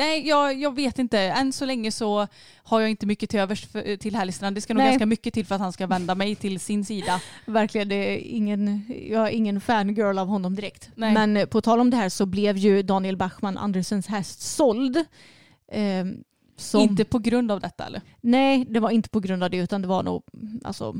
[0.00, 1.18] Nej, jag, jag vet inte.
[1.18, 2.26] Än så länge så
[2.56, 4.56] har jag inte mycket till övers för, till Härligstrand.
[4.56, 4.90] Det ska nog Nej.
[4.90, 7.20] ganska mycket till för att han ska vända mig till sin sida.
[7.46, 10.90] Verkligen, det är ingen, jag är ingen fangirl av honom direkt.
[10.94, 11.14] Nej.
[11.14, 14.96] Men eh, på tal om det här så blev ju Daniel Bachman Andersens häst såld.
[15.72, 16.04] Eh,
[16.56, 18.02] som, Inte på grund av detta eller?
[18.20, 20.22] Nej, det var inte på grund av det utan det var nog
[20.64, 20.94] alltså,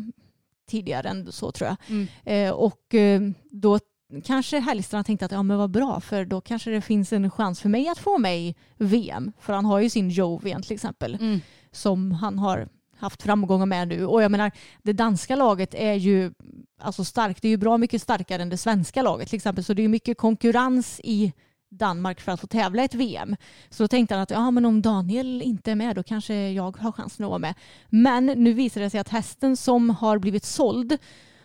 [0.70, 1.76] tidigare än så tror jag.
[1.88, 2.07] Mm.
[2.24, 3.20] Eh, och eh,
[3.51, 3.78] då
[4.24, 7.61] kanske Hellstrand tänkte att ja men vad bra för då kanske det finns en chans
[7.61, 9.32] för mig att få i VM.
[9.40, 11.40] För han har ju sin Jovian till exempel Mm.
[11.72, 14.06] som han har haft framgångar med nu.
[14.06, 14.50] Och jag menar,
[14.82, 16.32] det danska laget är ju
[16.80, 17.42] alltså starkt.
[17.42, 19.64] Det är ju bra mycket starkare än det svenska laget till exempel.
[19.64, 21.32] Så det är mycket konkurrens i
[21.70, 23.36] Danmark för att få tävla i ett VM.
[23.70, 26.76] Så då tänkte han att ja, men om Daniel inte är med då kanske jag
[26.76, 27.54] har chansen att vara med.
[27.88, 30.98] Men nu visar det sig att hästen som har blivit såld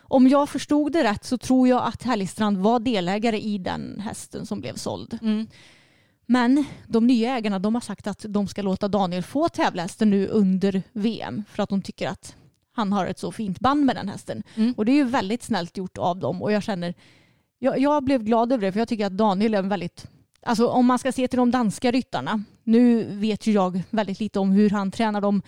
[0.08, 4.46] om jag förstod det rätt så tror jag att Härligstrand var delägare i den hästen
[4.46, 5.20] som blev såld.
[5.22, 5.48] Mm.
[6.26, 10.10] Men de nya ägarna de har sagt att de ska låta Daniel få tävla hästen
[10.10, 12.36] nu under VM för att de tycker att
[12.72, 14.44] han har ett så fint band med den hästen.
[14.56, 14.74] Mm.
[14.78, 16.94] Och det är ju väldigt snällt gjort av dem och jag känner,
[17.60, 20.08] jag, jag blev glad över det för jag tycker att Daniel är en väldigt,
[20.42, 24.40] alltså om man ska se till de danska ryttarna, nu vet ju jag väldigt lite
[24.40, 25.42] om hur han tränar dem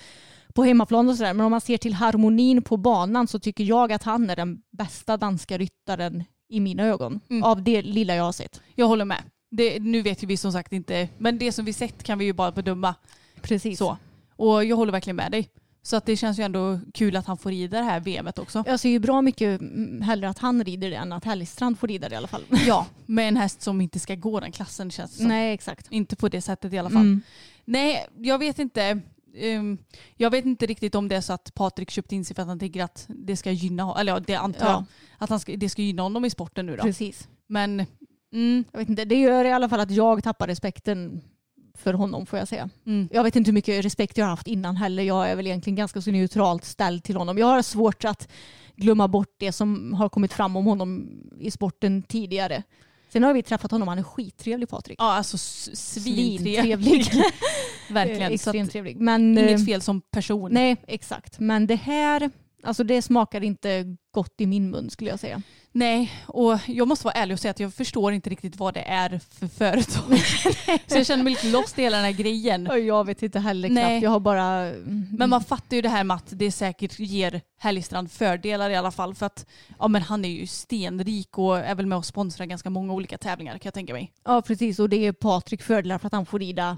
[0.58, 3.92] på hemmaplan och sådär, men om man ser till harmonin på banan så tycker jag
[3.92, 7.20] att han är den bästa danska ryttaren i mina ögon.
[7.30, 7.44] Mm.
[7.44, 8.62] Av det lilla jag har sett.
[8.76, 9.24] Jag håller med.
[9.52, 12.26] Det, nu vet ju vi som sagt inte, men det som vi sett kan vi
[12.26, 12.96] ju bara bedöma.
[13.42, 13.78] Precis.
[13.80, 13.98] Så.
[14.36, 15.50] Och jag håller verkligen med dig.
[15.82, 18.64] Så att det känns ju ändå kul att han får rida det här VMet också.
[18.68, 21.88] Jag ser ju bra mycket mm, hellre att han rider det än att Hellstrand får
[21.88, 22.44] rida det i alla fall.
[22.68, 25.28] Ja, med en häst som inte ska gå den klassen känns det som.
[25.28, 25.88] Nej, exakt.
[25.92, 27.02] Inte på det sättet i alla fall.
[27.02, 27.22] Mm.
[27.66, 29.02] Nej, jag vet inte.
[29.38, 29.78] Ehm,
[30.16, 32.48] jag vet inte riktigt om det är så att Patrik köpt in sig för att
[32.48, 34.72] han tänker att det ska gynna, eller ja, det antar Ja.
[34.72, 34.84] jag,
[35.18, 36.84] att han ska, det ska gynna honom i sporten nu då.
[36.84, 37.28] Precis.
[37.48, 37.86] Men
[38.34, 41.22] mm, Jag vet inte, det gör i alla fall att jag tappar respekten
[41.78, 42.70] för honom får jag säga.
[42.86, 45.04] mm, Jag vet inte hur mycket respekt jag har haft innan heller.
[45.04, 47.38] Jag är väl egentligen ganska så neutralt ställd till honom.
[47.38, 48.28] Jag har svårt att
[48.76, 51.10] glömma bort det som har kommit fram om honom
[51.40, 52.64] i sporten tidigare.
[53.10, 55.00] Sen har vi träffat honom, han är skittrevlig Patrik.
[55.00, 57.12] ja alltså svintrevlig.
[57.90, 58.28] Verkligen.
[58.28, 58.98] Så Extremt trevlig.
[58.98, 60.52] Men, eh, inget fel som person.
[60.52, 61.40] Nej, exakt.
[61.40, 62.32] Men det här,
[62.64, 65.42] alltså det smakar inte gott i min mun skulle jag säga.
[65.72, 68.82] Nej, och jag måste vara ärlig och säga att jag förstår inte riktigt vad det
[68.82, 70.18] är för företag.
[70.88, 72.70] så jag känner mig lite lost i hela den här grejen.
[72.88, 73.84] Jag vet inte heller Nej.
[73.84, 74.04] knappt.
[74.04, 74.44] Jag har bara...
[74.66, 78.76] mm, Men man fattar ju det här med att det säkert ger Härligstrand fördelar i
[78.76, 79.16] alla fall.
[79.16, 79.46] För att
[79.80, 83.18] ja, men han är ju stenrik och är väl med och sponsrar ganska många olika
[83.18, 84.14] tävlingar kan jag tänka mig.
[84.26, 84.80] Ja, precis.
[84.80, 86.78] Och det är Patrik fördelar för att han får rida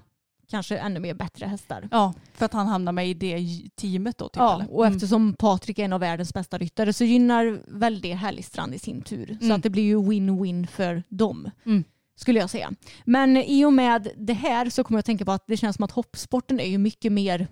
[0.50, 1.88] kanske ännu mer bättre hästar.
[1.92, 3.46] Ja, för att han hamnar med i det
[3.76, 4.30] teamet då.
[4.30, 4.74] Typ, Ja, eller?
[4.74, 4.96] och Mm.
[4.96, 9.02] eftersom Patrik är en av världens bästa ryttare så gynnar väl det Härligstrand i sin
[9.02, 9.38] tur.
[9.40, 9.56] Så Mm.
[9.58, 11.52] att det blir ju win-win för dem.
[11.66, 11.84] Mm.
[12.16, 12.72] Skulle jag säga.
[13.06, 15.76] Men i och med det här så kommer jag att tänka på att det känns
[15.76, 17.48] som att hoppsporten är ju mycket mer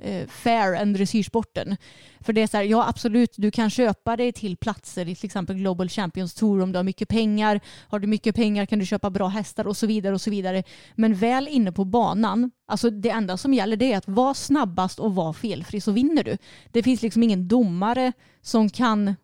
[0.00, 1.76] Eh, fair än dressyrsporten.
[2.20, 5.26] För det är så här, ja absolut, du kan köpa dig till platser i till
[5.26, 7.60] exempel Global Champions Tour om du har mycket pengar.
[7.88, 10.62] Har du mycket pengar kan du köpa bra hästar och så vidare och så vidare.
[10.94, 15.00] Men väl inne på banan, alltså det enda som gäller det är att vara snabbast
[15.00, 16.38] och vara felfri så vinner du.
[16.72, 19.14] Det finns liksom ingen domare som kan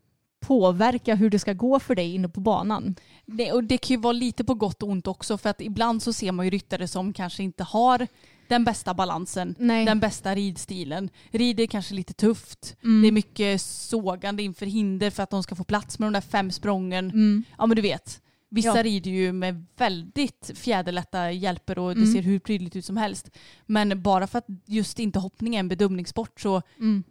[0.47, 2.95] påverka hur det ska gå för dig inne på banan.
[3.27, 6.03] Det, och det kan ju vara lite på gott och ont också för att ibland
[6.03, 8.07] så ser man ju ryttare som kanske inte har
[8.49, 9.85] den bästa balansen, Nej.
[9.85, 11.11] den bästa ridstilen.
[11.31, 12.77] Rider kanske lite tufft.
[12.85, 13.03] Mm.
[13.03, 16.21] Det är mycket sågande inför hinder för att de ska få plats med de där
[16.21, 17.05] fem sprången.
[17.11, 17.45] Mm.
[17.59, 18.21] Ja men du vet.
[18.51, 18.83] Vissa Ja.
[18.83, 22.13] rider ju med väldigt fjäderlätta hjälper och det Mm.
[22.13, 23.31] ser hur prydligt ut som helst.
[23.67, 27.05] Men bara för att just inte hoppning är en bedömningssport så Mm.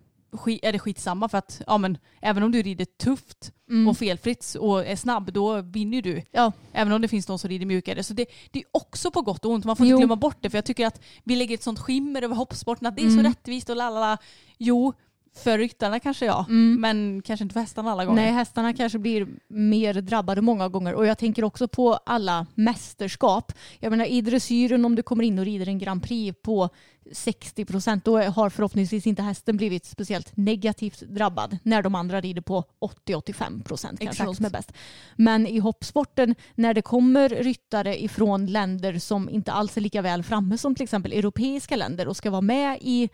[0.62, 3.88] Är det skitsamma för att ja, men, även om du rider tufft Mm.
[3.88, 6.24] och felfritt och är snabb då vinner ju du.
[6.32, 6.52] Ja.
[6.74, 8.04] Även om det finns de som rider mjukare.
[8.04, 9.66] Så det, det är också på gott och ont.
[9.66, 9.96] Man får Jo.
[9.96, 12.88] inte glömma bort det för jag tycker att vi lägger ett sånt skimmer över hoppsporten
[12.88, 13.24] att det är Mm.
[13.24, 14.18] så rättvist och lalala.
[14.58, 14.94] Jo,
[15.36, 16.46] för ryttarna kanske ja.
[16.50, 16.82] Mm.
[16.82, 18.22] Men kanske inte för hästarna alla gånger.
[18.22, 20.94] Nej, hästarna kanske blir mer drabbade många gånger.
[20.94, 23.52] Och jag tänker också på alla mästerskap.
[23.80, 26.70] Jag menar i dressyren om du kommer in och rider en Grand Prix på
[27.12, 32.42] 60 procent då har förhoppningsvis inte hästen blivit speciellt negativt drabbad när de andra rider
[32.42, 32.64] på
[33.06, 34.38] 80-85 procent kanske Exakt.
[34.38, 34.74] som är bäst.
[35.16, 40.24] Men i hoppsporten när det kommer ryttare ifrån länder som inte alls är lika väl
[40.24, 43.10] framme som till exempel europeiska länder och ska vara med i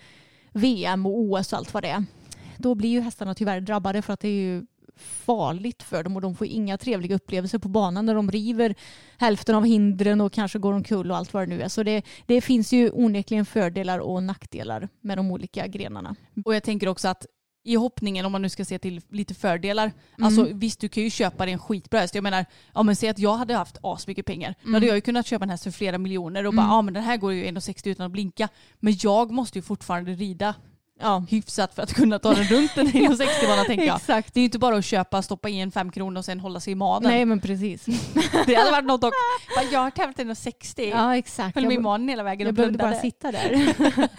[0.60, 2.06] VM och OS och allt vad det är
[2.60, 4.66] då blir ju hästarna tyvärr drabbade för att det är ju
[5.00, 8.76] farligt för dem och de får inga trevliga upplevelser på banan när de river
[9.18, 11.68] hälften av hindren och kanske går omkull och allt vad det nu är.
[11.68, 16.16] Så det, det finns ju onekligen fördelar och nackdelar med de olika grenarna.
[16.46, 17.26] Och jag tänker också att
[17.64, 19.92] i hoppningen, om man nu ska se till lite fördelar,
[20.22, 22.16] alltså visst du kan ju köpa dig en skitbra häst.
[22.16, 24.56] Jag menar, ja men säg att jag hade haft asmycket pengar.
[24.64, 26.94] Då hade jag ju kunnat köpa en häst för flera miljoner och bara, ja men
[26.94, 28.50] den här går ju 1,60 utan att blinka.
[28.80, 30.54] Men jag måste ju fortfarande rida
[31.02, 33.96] Ja, hyfsat för att kunna ta den runt en 1,60 bana tänker jag.
[33.96, 34.34] exakt.
[34.34, 36.60] Det är ju inte bara att köpa, stoppa i en fem kronor och sen hålla
[36.60, 37.12] sig i maden.
[37.12, 37.86] Nej men precis.
[38.46, 39.14] Det hade varit något dock.
[39.72, 40.90] Jag har tävlat 1,60.
[40.90, 41.56] Ja exakt.
[41.56, 43.74] Höll mig i Jag, manen hela vägen jag och behövde bara sitta där.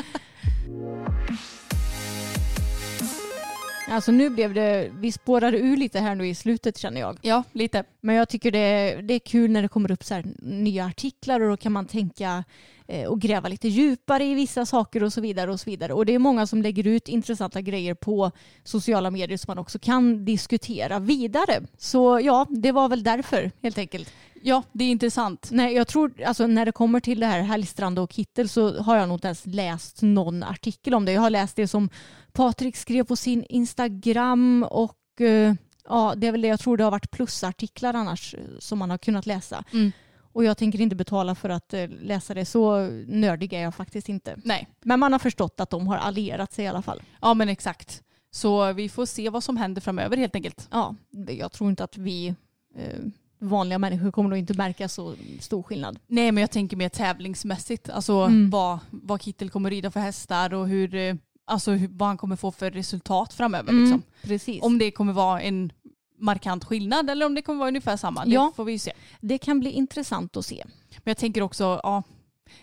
[3.91, 7.19] Alltså nu blev det, vi spårade ur lite här nu i slutet känner jag.
[7.23, 7.85] Ja, lite.
[8.01, 11.41] Men jag tycker det, det är kul när det kommer upp så här nya artiklar
[11.41, 12.45] och då kan man tänka
[12.87, 15.51] eh, och gräva lite djupare i vissa saker och så vidare.
[15.51, 15.93] Och så vidare.
[15.93, 18.31] Och det är många som lägger ut intressanta grejer på
[18.65, 21.61] sociala medier som man också kan diskutera vidare.
[21.79, 24.13] Så ja, det var väl därför helt enkelt.
[24.43, 25.49] Ja, det är intressant.
[25.51, 28.97] Nej, jag tror alltså när det kommer till det här Hellstrand och Kittel så har
[28.97, 31.13] jag nog inte ens läst någon artikel om det.
[31.13, 31.91] Jag har läst det som
[32.33, 35.55] Patrik skrev på sin Instagram och eh,
[35.89, 38.91] ja, det är väl det jag tror det har varit plusartiklar annars eh, som man
[38.91, 39.65] har kunnat läsa.
[39.73, 39.93] Mm.
[40.33, 42.45] Och jag tänker inte betala för att eh, läsa det.
[42.45, 44.37] Så nördig är jag faktiskt inte.
[44.45, 47.03] Nej, Men man har förstått att de har allierat sig i alla fall.
[47.21, 48.03] ja men exakt.
[48.31, 50.69] Så vi får se vad som händer framöver helt enkelt.
[50.71, 50.95] Ja,
[51.29, 52.35] jag tror inte att vi
[52.77, 53.01] eh,
[53.41, 55.99] vanliga människor kommer nog inte märka så stor skillnad.
[56.07, 57.91] Nej men jag tänker mer tävlingsmässigt.
[57.91, 58.51] Alltså Mm.
[58.51, 61.15] vad, vad Kittel kommer rida för hästar och hur, eh,
[61.47, 63.71] alltså vad han kommer få för resultat framöver.
[63.71, 64.03] Mm, Liksom.
[64.23, 64.63] Precis.
[64.63, 65.73] Om det kommer vara en
[66.19, 68.25] markant skillnad eller om det kommer vara ungefär samma.
[68.25, 68.53] Det Ja.
[68.57, 68.93] får vi ju se.
[69.21, 70.63] Det kan bli intressant att se.
[70.91, 72.03] Men jag tänker också, ja,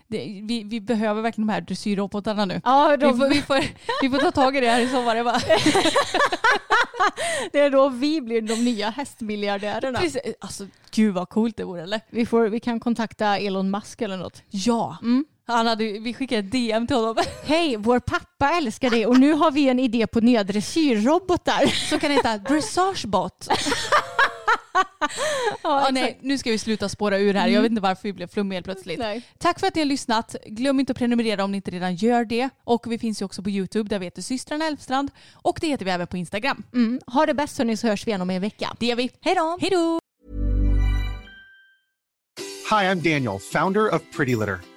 [0.07, 2.61] det, vi, vi behöver verkligen de här dressyrrobotarna nu.
[2.63, 3.63] Ja, Vi får, vi, får,
[4.01, 5.15] vi får ta tag i det här i sommar.
[5.15, 5.39] Jag bara,
[7.51, 9.99] det är då vi blir de nya hästmiljardärerna.
[9.99, 10.21] Precis.
[10.39, 12.01] alltså, gud vad coolt det vore eller?
[12.09, 14.43] Vi, får, vi kan kontakta Elon Musk eller något.
[14.49, 14.97] Ja.
[15.01, 15.25] Mm.
[15.47, 17.15] Han hade, vi skickade ett DM till honom.
[17.43, 21.89] Hej, vår pappa älskar det och nu har vi en idé på nya dressyrrobotar.
[21.89, 23.47] Så kan heta Dressagebot.
[25.63, 27.47] ja, nej, nu ska vi sluta spåra ur här.
[27.47, 28.99] Jag vet inte varför vi blev flummiga helt plötsligt.
[28.99, 29.21] Nej.
[29.37, 30.35] Tack för att ni har lyssnat.
[30.45, 32.49] Glöm inte att prenumerera om ni inte redan gör det.
[32.63, 35.11] Och vi finns ju också på YouTube där vi heter systrarna Elfstrand.
[35.33, 36.63] Och det heter vi även på Instagram.
[36.73, 36.99] Mm.
[37.07, 38.75] Ha det bäst hörni så hörs vi igen om en vecka.
[38.79, 39.11] Det gör vi.
[39.21, 39.57] Hej då!
[39.61, 39.99] Hej då!
[42.69, 44.76] Hi, I'm Daniel, founder of Pretty Litter.